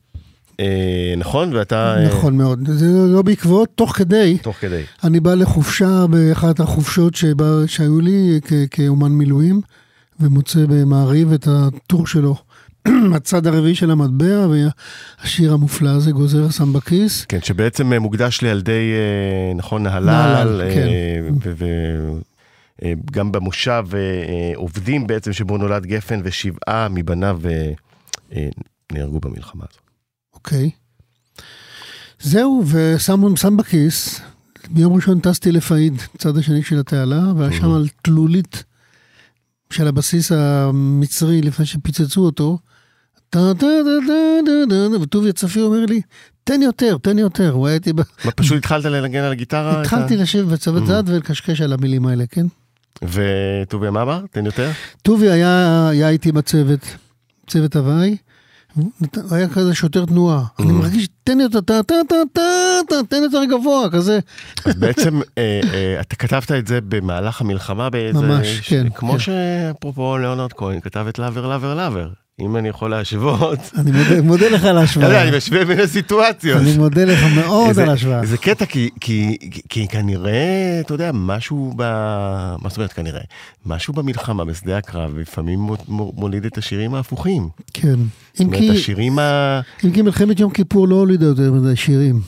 אה, 0.61 1.14
נכון? 1.16 1.55
ואתה... 1.57 1.96
אה, 1.96 2.09
נכון 2.09 2.36
מאוד. 2.36 2.68
זה 2.70 2.86
לא 3.09 3.22
בעקבות, 3.22 3.68
תוך 3.74 3.96
כדי. 3.96 4.38
תוך 4.42 4.57
כדי. 4.61 4.82
אני 5.05 5.20
בא 5.20 5.34
לחופשה 5.34 6.07
באחת 6.11 6.61
החופשות 6.61 7.14
שבה, 7.14 7.44
שהיו 7.66 8.00
לי 8.00 8.40
כ- 8.44 8.52
כאומן 8.70 9.12
מילואים, 9.12 9.61
ומוצא 10.20 10.61
במעריב 10.68 11.32
את 11.32 11.48
הטור 11.50 12.07
שלו. 12.07 12.36
הצד 13.16 13.46
הרביעי 13.46 13.74
של 13.74 13.90
המטבע, 13.90 14.46
והשיר 15.20 15.52
המופלא 15.52 15.90
הזה, 15.90 16.12
גוזר 16.12 16.50
שם 16.50 16.72
בכיס. 16.72 17.24
כן, 17.24 17.38
שבעצם 17.42 17.92
אה, 17.92 17.98
מוקדש 17.98 18.42
לילדי, 18.42 18.92
אה, 18.92 19.55
נכון, 19.55 19.82
נהלל, 19.82 20.07
נהלל, 20.07 20.61
אה, 20.61 20.74
כן. 20.74 20.88
וגם 22.83 23.33
במושב 23.33 23.85
אה, 23.95 23.99
אה, 23.99 24.53
עובדים 24.55 25.07
בעצם 25.07 25.33
שבו 25.33 25.59
נולד 25.59 25.87
גפן, 25.87 26.20
ושבעה 26.25 26.89
מבניו 26.91 27.41
אה, 27.45 27.72
אה, 28.33 28.49
נהרגו 28.93 29.20
במלחמה 29.20 29.64
הזאת. 29.70 29.83
אוקיי. 30.35 30.70
זהו, 32.20 32.64
ושם 32.66 33.37
שם 33.37 33.57
בכיס. 33.57 34.20
ביום 34.70 34.95
ראשון 34.95 35.20
טסתי 35.20 35.53
לפאיד, 35.53 35.95
צד 36.18 36.37
השני 36.37 36.62
של 36.62 36.79
התעלה, 36.79 37.33
והיה 37.37 37.53
שם 37.53 37.70
על 37.70 37.89
תלולית 38.03 38.64
של 39.70 39.89
הבסיס 39.89 40.33
המצרי 40.33 41.43
לפני 41.43 41.66
שפיצצו 41.66 42.20
אותו. 42.20 42.59
וטוביה 45.01 45.33
צפי 45.33 45.61
אומר 45.61 45.87
לי, 45.87 46.01
תן 46.45 46.62
יותר, 46.62 46.97
תן 47.03 47.18
יותר. 47.18 47.51
הוא 47.51 47.66
היה 47.66 47.75
איתי, 47.75 47.93
ב- 47.93 48.03
מה, 48.25 48.31
פשוט 48.31 48.59
התחלת 48.59 48.85
לנגן 48.85 49.22
על 49.22 49.33
הגיטרה? 49.33 49.81
התחלתי 49.81 50.16
לשבת 50.16 50.47
בצוות 50.47 50.87
זד 50.87 51.03
ולקשקש 51.07 51.61
על 51.61 51.72
המילים 51.72 52.07
האלה, 52.07 52.25
כן? 52.27 52.47
וטוביה, 53.03 53.90
מה 53.90 54.03
אמר? 54.03 54.24
תן 54.30 54.47
יותר? 54.47 54.70
טובי 55.03 55.30
היה, 55.30 55.88
היה 55.88 56.09
איתי 56.09 56.32
בצוות, 56.32 56.80
צוות 57.47 57.76
הוואי, 57.76 58.16
היה 59.30 59.49
כזה 59.49 59.74
שוטר 59.74 60.05
תנועה. 60.05 60.45
אני 60.59 60.72
מרגיש, 60.72 61.09
תן 61.24 61.40
יותר, 61.40 61.61
טה 61.61 61.82
טה 61.82 61.95
טה 62.09 62.14
טה 62.32 62.40
טה, 62.88 62.95
תן 63.09 63.22
יותר 63.22 63.45
גבוה, 63.45 63.90
כזה. 63.92 64.18
אז 64.64 64.74
בעצם 64.74 65.20
אה, 65.38 65.61
אה, 65.74 66.01
אתה 66.01 66.16
כתבת 66.16 66.53
את 66.53 66.66
זה 66.66 66.78
במהלך 66.88 67.40
המלחמה 67.40 67.90
באיזה... 67.90 68.20
ממש, 68.20 68.61
כן, 68.61 68.86
כמו 68.95 69.12
כן. 69.12 69.18
שאפרופו 69.18 70.18
ליאונרד 70.18 70.53
כהן 70.53 70.80
כתב 70.80 71.07
את 71.09 71.18
לאבר 71.18 71.47
לאבר 71.47 71.74
לאבר. 71.74 72.09
אם 72.41 72.57
אני 72.57 72.68
יכול 72.68 72.91
להשוות. 72.91 73.59
אני 73.78 73.91
מודה, 73.91 74.22
מודה 74.22 74.49
לך 74.49 74.64
על 74.64 74.70
אתה 74.70 74.70
יודע, 74.70 74.80
ההשוואה. 74.80 75.22
אני 75.28 75.37
משווה 75.37 75.64
בין 75.64 75.80
הסיטואציות. 75.80 76.61
אני 76.61 76.76
מודה 76.76 77.05
לך 77.05 77.18
מאוד 77.35 77.78
על 77.78 77.89
ההשוואה. 77.89 78.26
זה 78.26 78.37
קטע 78.39 78.66
כי, 78.66 78.91
כי, 79.01 79.37
כי, 79.51 79.61
כי 79.68 79.89
כנראה, 79.89 80.80
אתה 80.80 80.95
יודע, 80.95 81.11
משהו 81.14 81.72
ב... 81.76 81.82
מה 82.62 82.68
זאת 82.68 82.76
אומרת 82.76 82.93
כנראה? 82.93 83.20
משהו 83.66 83.95
במלחמה, 83.95 84.45
בשדה 84.45 84.78
הקרב, 84.78 85.18
לפעמים 85.18 85.59
מו- 85.61 85.76
מו- 85.89 86.12
מוליד 86.16 86.45
את 86.45 86.59
השירים 86.59 86.95
ההפוכים. 86.95 87.49
כן. 87.72 87.97
זאת 88.32 88.41
אם 88.41 88.47
אומרת, 88.47 88.61
כי, 88.61 88.70
השירים 88.70 89.18
ה... 89.18 89.61
אם 89.85 89.91
כי 89.93 90.03
מלחמת 90.03 90.41
יום 90.41 90.51
כיפור 90.51 90.89
לא 90.89 90.95
הולידה 90.95 91.26
יותר 91.26 91.53
מדי 91.53 91.76
שירים, 91.76 92.20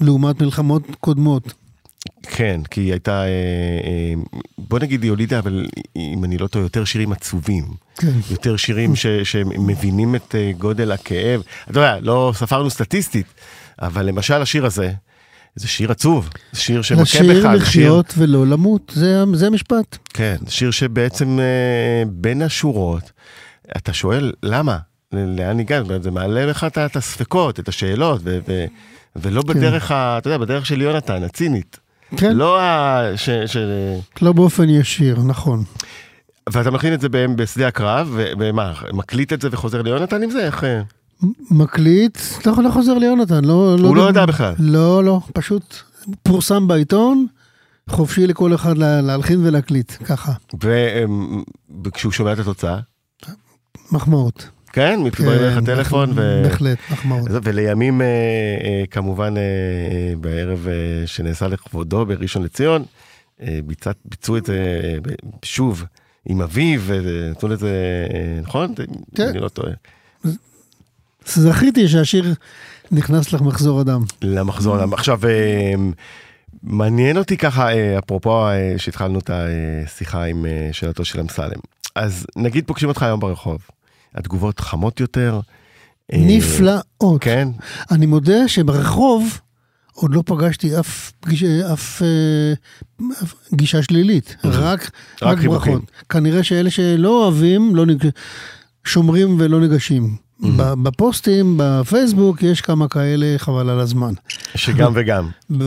לעומת 0.00 0.42
מלחמות 0.42 0.82
קודמות. 1.00 1.52
כן, 2.30 2.60
כי 2.70 2.80
היא 2.80 2.90
הייתה, 2.92 3.22
אה, 3.22 3.26
אה, 3.26 4.12
בוא 4.58 4.78
נגיד 4.78 5.02
היא 5.02 5.10
הולידה, 5.10 5.38
אבל 5.38 5.66
אם 5.96 6.24
אני 6.24 6.38
לא 6.38 6.46
טועה, 6.46 6.64
יותר 6.64 6.84
שירים 6.84 7.12
עצובים. 7.12 7.64
כן. 7.96 8.12
יותר 8.30 8.56
שירים 8.56 8.96
ש, 8.96 9.06
שמבינים 9.06 10.14
את 10.14 10.34
אה, 10.34 10.52
גודל 10.58 10.92
הכאב. 10.92 11.42
אתה 11.70 11.78
יודע, 11.78 11.96
לא 12.00 12.32
ספרנו 12.34 12.70
סטטיסטית, 12.70 13.26
אבל 13.82 14.06
למשל 14.06 14.42
השיר 14.42 14.66
הזה, 14.66 14.92
זה 15.54 15.68
שיר 15.68 15.90
עצוב, 15.90 16.28
זה 16.52 16.60
שיר 16.60 16.82
שמכה 16.82 17.02
בך, 17.02 17.06
לשיר 17.14 17.24
זה 17.58 17.66
שיר, 17.66 17.82
לחיות 17.82 18.14
ולא 18.18 18.46
למות, 18.46 18.92
זה, 18.94 19.22
זה 19.34 19.46
המשפט. 19.46 19.96
כן, 20.14 20.36
שיר 20.48 20.70
שבעצם 20.70 21.38
בין 22.08 22.42
השורות, 22.42 23.12
אתה 23.76 23.92
שואל, 23.92 24.32
למה? 24.42 24.78
לאן 25.12 25.60
הגענו? 25.60 26.02
זה 26.02 26.10
מעלה 26.10 26.46
לך 26.46 26.64
את- 26.64 26.96
הספקות, 26.96 27.60
את 27.60 27.68
השאלות, 27.68 28.20
ו, 28.24 28.38
ו, 28.48 28.64
ולא 29.16 29.42
בדרך, 29.42 29.90
ה, 29.90 30.18
אתה 30.18 30.28
יודע, 30.28 30.38
בדרך 30.38 30.66
של 30.66 30.80
יונתן, 30.80 31.22
הצינית. 31.22 31.78
כן, 32.16 32.32
לא, 32.32 32.38
לא 32.38 32.60
ה... 32.60 33.00
ש, 33.16 33.30
ש, 33.30 33.56
לא 34.22 34.32
באופן 34.32 34.68
ישיר, 34.68 35.18
נכון. 35.22 35.64
ואתה 36.52 36.70
מכין 36.70 36.94
את 36.94 37.00
זה 37.00 37.08
בשדה 37.08 37.68
הקרב, 37.68 38.08
ומה, 38.38 38.72
מקליט 38.92 39.32
את 39.32 39.40
זה 39.40 39.48
וחוזר 39.52 39.82
ליונתן 39.82 40.22
עם 40.22 40.30
זה? 40.30 40.46
איך... 40.46 40.64
אה? 40.64 40.82
מקליט, 41.50 42.18
לא, 42.46 42.52
לא 42.64 42.70
חוזר 42.70 42.94
ליונתן, 42.98 43.44
לא... 43.44 43.76
הוא 43.82 43.96
לא 43.96 44.08
ידע 44.10 44.26
בכלל. 44.26 44.54
לא, 44.58 45.04
לא, 45.04 45.20
פשוט 45.34 45.76
פורסם 46.22 46.68
בעיתון, 46.68 47.26
חופשי 47.90 48.26
לכל 48.26 48.54
אחד 48.54 48.78
לה- 48.78 49.00
להלחין 49.00 49.46
ולהקליט, 49.46 49.92
ככה, 50.04 50.32
ו- 50.64 51.04
וכשהוא 51.84 52.12
שומע 52.12 52.32
את 52.32 52.38
התוצאה, 52.38 52.78
מחמאות. 53.92 54.48
כן, 54.72 55.00
אליך 55.20 55.54
כן, 55.54 55.64
טלפון, 55.64 56.10
ו... 56.14 56.42
בהחלט, 56.44 56.78
מחמאות. 56.90 57.28
ולימים, 57.42 58.02
אה, 58.02 58.06
אה, 58.06 58.84
כמובן, 58.90 59.34
אה, 59.36 59.42
בערב 60.20 60.66
שנעשה 61.06 61.48
לכבודו 61.48 62.06
בראשון 62.06 62.42
לציון, 62.42 62.84
ביצע, 63.66 63.90
ביצעו 64.04 64.36
את 64.36 64.46
זה 64.46 64.58
שוב 65.44 65.84
עם 66.26 66.40
אביו, 66.42 66.80
ונתנו 66.86 67.48
לזה, 67.48 67.70
נכון? 68.42 68.74
כן. 69.14 69.28
אני 69.28 69.38
לא 69.38 69.48
טועה. 69.48 69.72
זכיתי 71.26 71.88
שהשיר 71.88 72.34
נכנס 72.92 73.32
לך 73.32 73.40
מחזור 73.40 73.80
אדם. 73.80 74.02
למחזור 74.22 74.74
עליו. 74.74 74.94
עכשיו, 74.94 75.20
מעניין 76.62 77.16
אותי 77.16 77.36
ככה, 77.36 77.68
אפרופו 77.98 78.46
שהתחלנו 78.76 79.18
את 79.18 79.30
השיחה 79.32 80.24
עם 80.24 80.46
שאלתו 80.72 81.04
של 81.04 81.20
אמסלם. 81.20 81.60
אז 81.94 82.26
נגיד 82.36 82.66
פוגשים 82.66 82.88
אותך 82.88 83.02
היום 83.02 83.20
ברחוב, 83.20 83.60
התגובות 84.14 84.60
חמות 84.60 85.00
יותר. 85.00 85.40
אה, 86.12 86.18
נפלאות. 86.20 87.20
כן, 87.20 87.48
אני 87.90 88.06
מודה 88.06 88.48
שברחוב 88.48 89.40
עוד 89.92 90.14
לא 90.14 90.22
פגשתי 90.26 90.78
אף, 90.80 91.12
פגיש, 91.20 91.42
אף, 91.42 92.02
אה, 92.02 92.52
אף 93.22 93.34
גישה 93.54 93.82
שלילית, 93.82 94.36
רק, 94.44 94.90
רק 95.22 95.38
חיבוקים. 95.38 95.72
ברכות. 95.72 95.90
כנראה 96.08 96.42
שאלה 96.42 96.70
שלא 96.70 97.22
אוהבים, 97.24 97.76
לא 97.76 97.86
ניג... 97.86 98.08
שומרים 98.84 99.36
ולא 99.38 99.60
ניגשים. 99.60 100.16
בפוסטים, 100.56 101.54
בפייסבוק, 101.56 102.42
יש 102.42 102.60
כמה 102.60 102.88
כאלה, 102.88 103.34
חבל 103.38 103.70
על 103.70 103.80
הזמן. 103.80 104.12
שגם 104.54 104.92
וגם. 104.94 105.28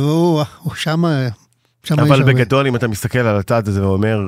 שמה, 1.84 2.04
אבל. 2.04 2.24
בגדול, 2.24 2.68
אם 2.68 2.76
אתה 2.76 2.88
מסתכל 2.88 3.20
על 3.20 3.38
הצד 3.38 3.68
הזה 3.68 3.88
ואומר, 3.88 4.20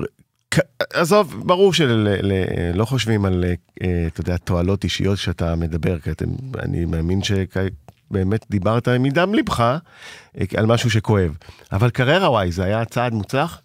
עזוב, 0.93 1.43
ברור 1.45 1.74
שלא 1.74 2.86
חושבים 2.86 3.26
על, 3.26 3.45
אה, 3.84 4.08
אתה 4.08 4.22
יודע, 4.22 4.38
תועלות 4.38 4.84
אישיות 4.84 5.18
שאתה 5.18 5.56
מדבר, 5.56 5.99
כי 5.99 6.12
אתם, 6.12 6.26
אני 6.60 6.86
מאמין 6.86 7.20
שבאמת 7.24 8.45
דיברת 8.49 8.88
מדם 8.88 9.34
ליבך 9.34 9.60
אה, 9.60 10.45
על 10.58 10.66
משהו 10.66 10.89
שכואב. 10.89 11.38
אבל 11.72 11.89
קריירה 11.89 12.30
וואי, 12.30 12.51
זה 12.51 12.64
היה 12.64 12.86
צעד 12.86 13.14
מוצלח? 13.14 13.62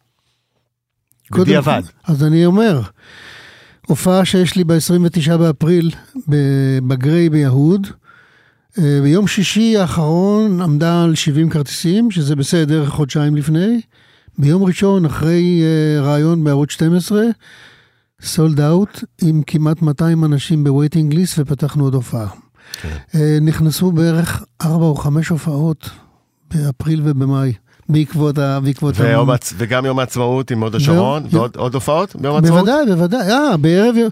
בדיעבד. 1.30 1.82
אז 2.04 2.24
אני 2.24 2.46
אומר, 2.46 2.80
הופעה 3.86 4.24
שיש 4.24 4.56
לי 4.56 4.64
ב-29 4.64 5.36
באפריל 5.36 5.90
בגריי 6.86 7.30
ביהוד, 7.30 7.86
אה, 8.78 8.98
ביום 9.02 9.26
שישי 9.26 9.76
האחרון 9.76 10.62
עמדה 10.62 11.04
על 11.04 11.14
70 11.14 11.50
כרטיסים, 11.50 12.10
שזה 12.10 12.36
בסדר, 12.36 12.86
חודשיים 12.86 13.36
לפני. 13.36 13.80
ביום 14.40 14.62
ראשון, 14.64 15.04
אחרי 15.04 15.62
אה, 15.62 16.02
ראיון 16.02 16.44
בערוץ 16.44 16.70
12, 16.70 17.22
sold 18.22 18.60
out, 18.60 19.04
עם 19.22 19.42
כמעט 19.46 19.82
200 19.82 20.24
אנשים 20.24 20.64
ב 20.64 20.70
waiting 20.70 21.14
list, 21.14 21.38
ופתחנו 21.38 21.84
עוד 21.84 21.94
הופעה. 21.94 22.26
אה, 23.14 23.38
נכנסו 23.40 23.92
בערך 23.92 24.42
4 24.62 24.84
או 24.84 24.94
5 24.94 25.28
הופעות 25.28 25.90
באפריל 26.54 27.00
ובמאי, 27.04 27.52
בעקבות 27.88 28.38
ה... 28.38 28.60
בעקבות 28.60 29.00
ה- 29.00 29.02
ויום 29.02 29.30
העצ- 29.30 29.54
וגם 29.56 29.84
יום 29.84 29.98
העצמאות 29.98 30.50
עם 30.50 30.62
הוד 30.62 30.74
השרון, 30.74 31.22
יום- 31.22 31.34
ועוד 31.34 31.56
עוד 31.56 31.74
הופעות 31.74 32.16
ביום 32.16 32.34
העצמאות? 32.36 32.64
בוודאי, 32.66 32.86
בוודאי. 32.96 33.30
אה, 33.30 33.56
בערב 33.56 33.94
יום... 33.96 34.10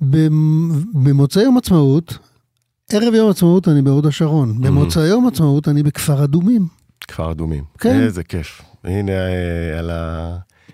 במ- 0.00 0.72
במוצאי 1.04 1.42
יום 1.42 1.56
עצמאות, 1.58 2.18
ערב 2.92 3.14
יום 3.14 3.30
עצמאות 3.30 3.68
אני 3.68 3.82
בהוד 3.82 4.06
השרון. 4.06 4.60
במוצאי 4.62 5.06
יום 5.06 5.26
עצמאות 5.28 5.68
אני 5.68 5.82
בכפר 5.82 6.24
אדומים. 6.24 6.66
כפר 7.08 7.30
אדומים. 7.30 7.64
כן. 7.78 8.00
איזה 8.00 8.22
כיף. 8.22 8.62
הנה 8.84 9.12
אה, 9.12 9.78
על 9.78 9.90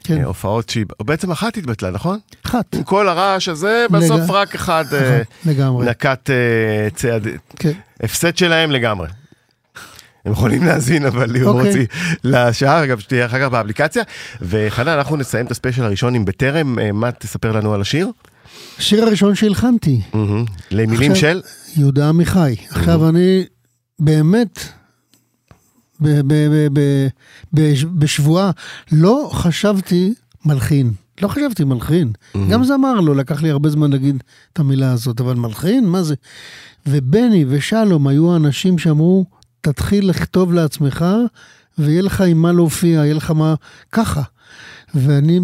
כן, 0.04 0.20
ההופעות 0.22 0.68
שהיא, 0.68 0.84
בעצם 1.02 1.30
אחת 1.30 1.56
התבטלה, 1.56 1.90
נכון? 1.90 2.18
אחת. 2.46 2.74
עם 2.74 2.82
כל 2.82 3.08
הרעש 3.08 3.48
הזה, 3.48 3.86
בסוף 3.90 4.20
לג- 4.20 4.30
רק 4.30 4.54
אחד 4.54 4.84
אה, 4.92 5.22
לגמרי. 5.46 5.86
נקט 5.86 6.30
אה, 6.30 6.36
צעד, 6.94 7.26
כן. 7.56 7.72
הפסד 8.02 8.36
שלהם 8.36 8.70
לגמרי. 8.70 9.08
הם 10.24 10.32
יכולים 10.32 10.64
להאזין, 10.64 11.06
אבל 11.06 11.30
ליאור 11.30 11.56
אוקיי. 11.58 11.68
הוציא 11.70 11.86
לשעה, 12.24 12.86
גם 12.86 13.00
שתהיה 13.00 13.26
אחר 13.26 13.40
כך 13.40 13.46
באפליקציה. 13.46 14.02
וחנן, 14.42 14.88
אנחנו 14.88 15.16
נסיים 15.16 15.46
את 15.46 15.50
הספיישל 15.50 15.82
הראשון 15.84 16.14
עם 16.14 16.24
בטרם, 16.24 16.78
אה, 16.78 16.92
מה 16.92 17.12
תספר 17.12 17.52
לנו 17.52 17.74
על 17.74 17.80
השיר? 17.80 18.10
השיר 18.78 19.04
הראשון 19.04 19.34
שהלחנתי, 19.34 20.00
מהמם. 20.14 20.44
למילים 20.70 21.12
עכשיו- 21.12 21.30
של? 21.32 21.40
יהודה 21.76 22.08
עמיחי. 22.08 22.54
עכשיו 22.70 23.08
אני 23.08 23.44
באמת, 23.98 24.60
בשבועה, 27.98 28.50
לא 28.92 29.30
חשבתי 29.32 30.14
מלחין. 30.44 30.92
לא 31.22 31.28
חשבתי 31.28 31.64
מלחין. 31.64 32.12
גם 32.50 32.64
זמר 32.64 33.00
לא, 33.00 33.16
לקח 33.16 33.42
לי 33.42 33.50
הרבה 33.50 33.68
זמן 33.68 33.90
להגיד 33.90 34.22
את 34.52 34.58
המילה 34.58 34.92
הזאת, 34.92 35.20
אבל 35.20 35.34
מלחין? 35.34 35.86
מה 35.86 36.02
זה? 36.02 36.14
ובני 36.86 37.44
ושלום 37.48 38.06
היו 38.06 38.32
האנשים 38.32 38.78
שאמרו, 38.78 39.26
תתחיל 39.60 40.08
לכתוב 40.08 40.52
לעצמך, 40.52 41.04
ויהיה 41.78 42.02
לך 42.02 42.20
עם 42.20 42.42
מה 42.42 42.52
להופיע, 42.52 42.90
יהיה 42.90 43.14
לך 43.14 43.30
מה... 43.30 43.54
ככה. 43.92 44.22
ואני, 44.94 45.40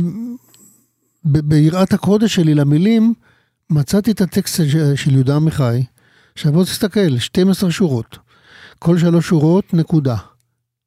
ביראת 1.25 1.93
הקודש 1.93 2.35
שלי 2.35 2.55
למילים, 2.55 3.15
מצאתי 3.71 4.11
את 4.11 4.21
הטקסט 4.21 4.61
של 4.95 5.15
יהודה 5.15 5.37
עמיחי. 5.37 5.83
עכשיו 6.35 6.53
בוא 6.53 6.65
תסתכל, 6.65 7.19
12 7.19 7.71
שורות. 7.71 8.19
כל 8.79 8.99
שלוש 8.99 9.29
שורות, 9.29 9.75
נקודה. 9.75 10.17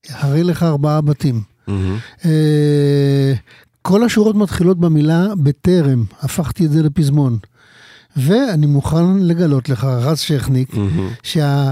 הרי 0.10 0.44
לך 0.44 0.64
ארבעה 0.64 1.02
בתים. 1.02 1.42
אה, 2.26 3.34
כל 3.82 4.04
השורות 4.04 4.36
מתחילות 4.36 4.80
במילה 4.80 5.26
בטרם, 5.44 6.04
הפכתי 6.22 6.66
את 6.66 6.72
זה 6.72 6.84
לפזמון. 6.84 7.38
ואני 8.18 8.66
מוכן 8.66 9.18
לגלות 9.20 9.70
לך, 9.70 9.84
רז 9.84 10.20
שכניק, 10.20 10.74
מהמם. 10.74 11.10
שה, 11.24 11.72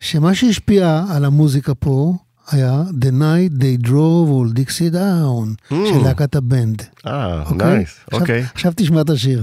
שמה 0.00 0.34
שהשפיע 0.34 1.04
על 1.10 1.24
המוזיקה 1.24 1.74
פה 1.74 2.14
היה 2.50 2.82
The 3.00 3.06
Night 3.20 3.60
They 3.62 3.86
Drove 3.86 4.28
Old 4.30 4.58
Dixie 4.58 4.94
Down 4.94 5.74
של 5.88 5.98
להקת 6.04 6.36
הבנד. 6.36 6.82
אה, 7.06 7.42
אוקיי? 7.42 7.68
nice, 7.76 7.98
עכשיו- 8.06 8.20
אוקיי. 8.20 8.44
עכשיו 8.54 8.72
תשמע 8.76 9.00
את 9.00 9.10
השיר. 9.10 9.42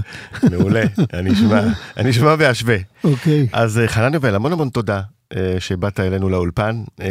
מעולה, 0.50 0.82
אני 1.14 1.32
אשמע, 1.32 1.60
אני 1.96 2.10
אשמע 2.10 2.34
ואשווה. 2.38 2.76
אוקיי. 3.04 3.46
אז 3.52 3.78
אה, 3.78 3.88
חנן 3.88 4.14
יובל, 4.14 4.34
המון 4.34 4.52
המון 4.52 4.68
תודה 4.68 5.00
שבאת 5.58 6.00
אלינו 6.00 6.28
לאולפן, 6.28 6.82
אה, 7.00 7.06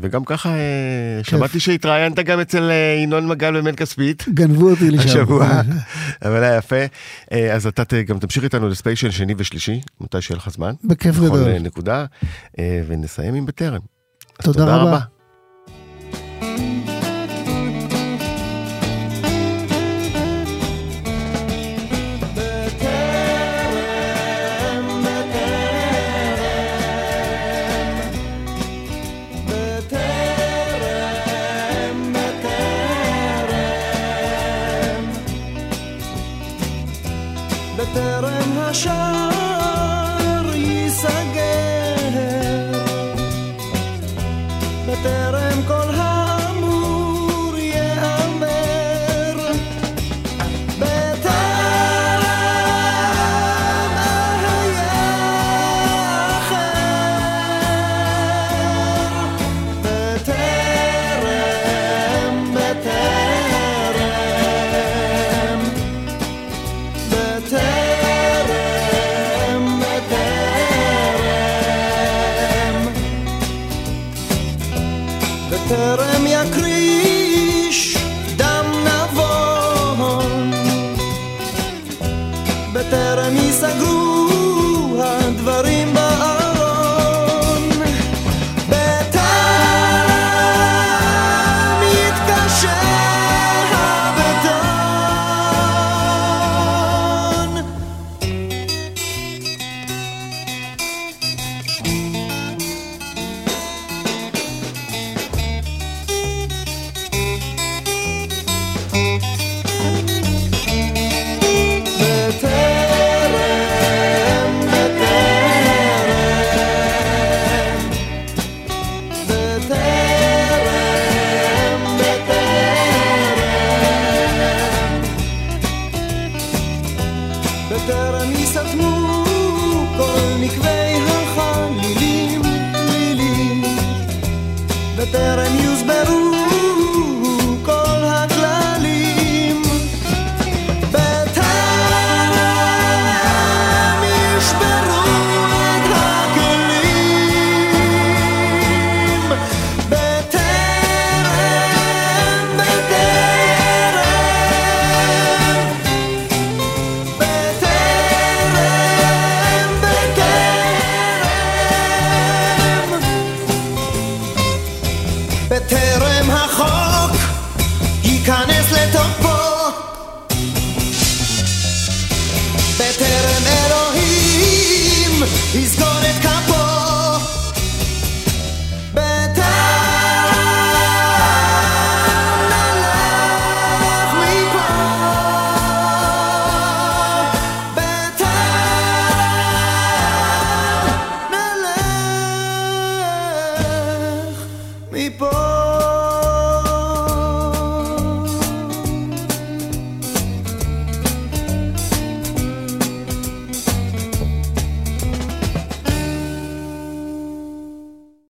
וגם 0.00 0.24
ככה 0.24 0.48
אה, 0.48 1.20
שמעתי 1.22 1.60
שהתראיינת 1.60 2.18
גם 2.18 2.40
אצל 2.40 2.70
אה, 2.70 3.00
ינון 3.02 3.28
מגל 3.28 3.56
ומן 3.56 3.76
כספית. 3.76 4.24
גנבו 4.28 4.70
אותי 4.70 4.90
לשם. 4.90 5.08
השבוע, 5.08 5.60
אבל 6.24 6.42
היה 6.42 6.56
יפה. 6.56 6.76
אה, 7.32 7.54
אז 7.54 7.66
אתה 7.66 8.02
גם 8.06 8.18
תמשיך 8.18 8.44
איתנו 8.44 8.68
לספיישל 8.68 9.10
שני 9.10 9.34
ושלישי, 9.36 9.80
מתי 10.00 10.22
שיהיה 10.22 10.38
לך 10.38 10.50
זמן. 10.50 10.74
בכיף 10.84 11.16
בכל 11.16 11.26
גדול. 11.26 11.48
אה, 11.48 11.58
נקודה, 11.58 12.04
אה, 12.58 12.82
ונסיים 12.86 13.34
עם 13.34 13.46
בטרם. 13.46 13.80
אז 14.38 14.44
תודה 14.44 14.76
רבה. 14.76 14.98
בטרם 16.40 16.99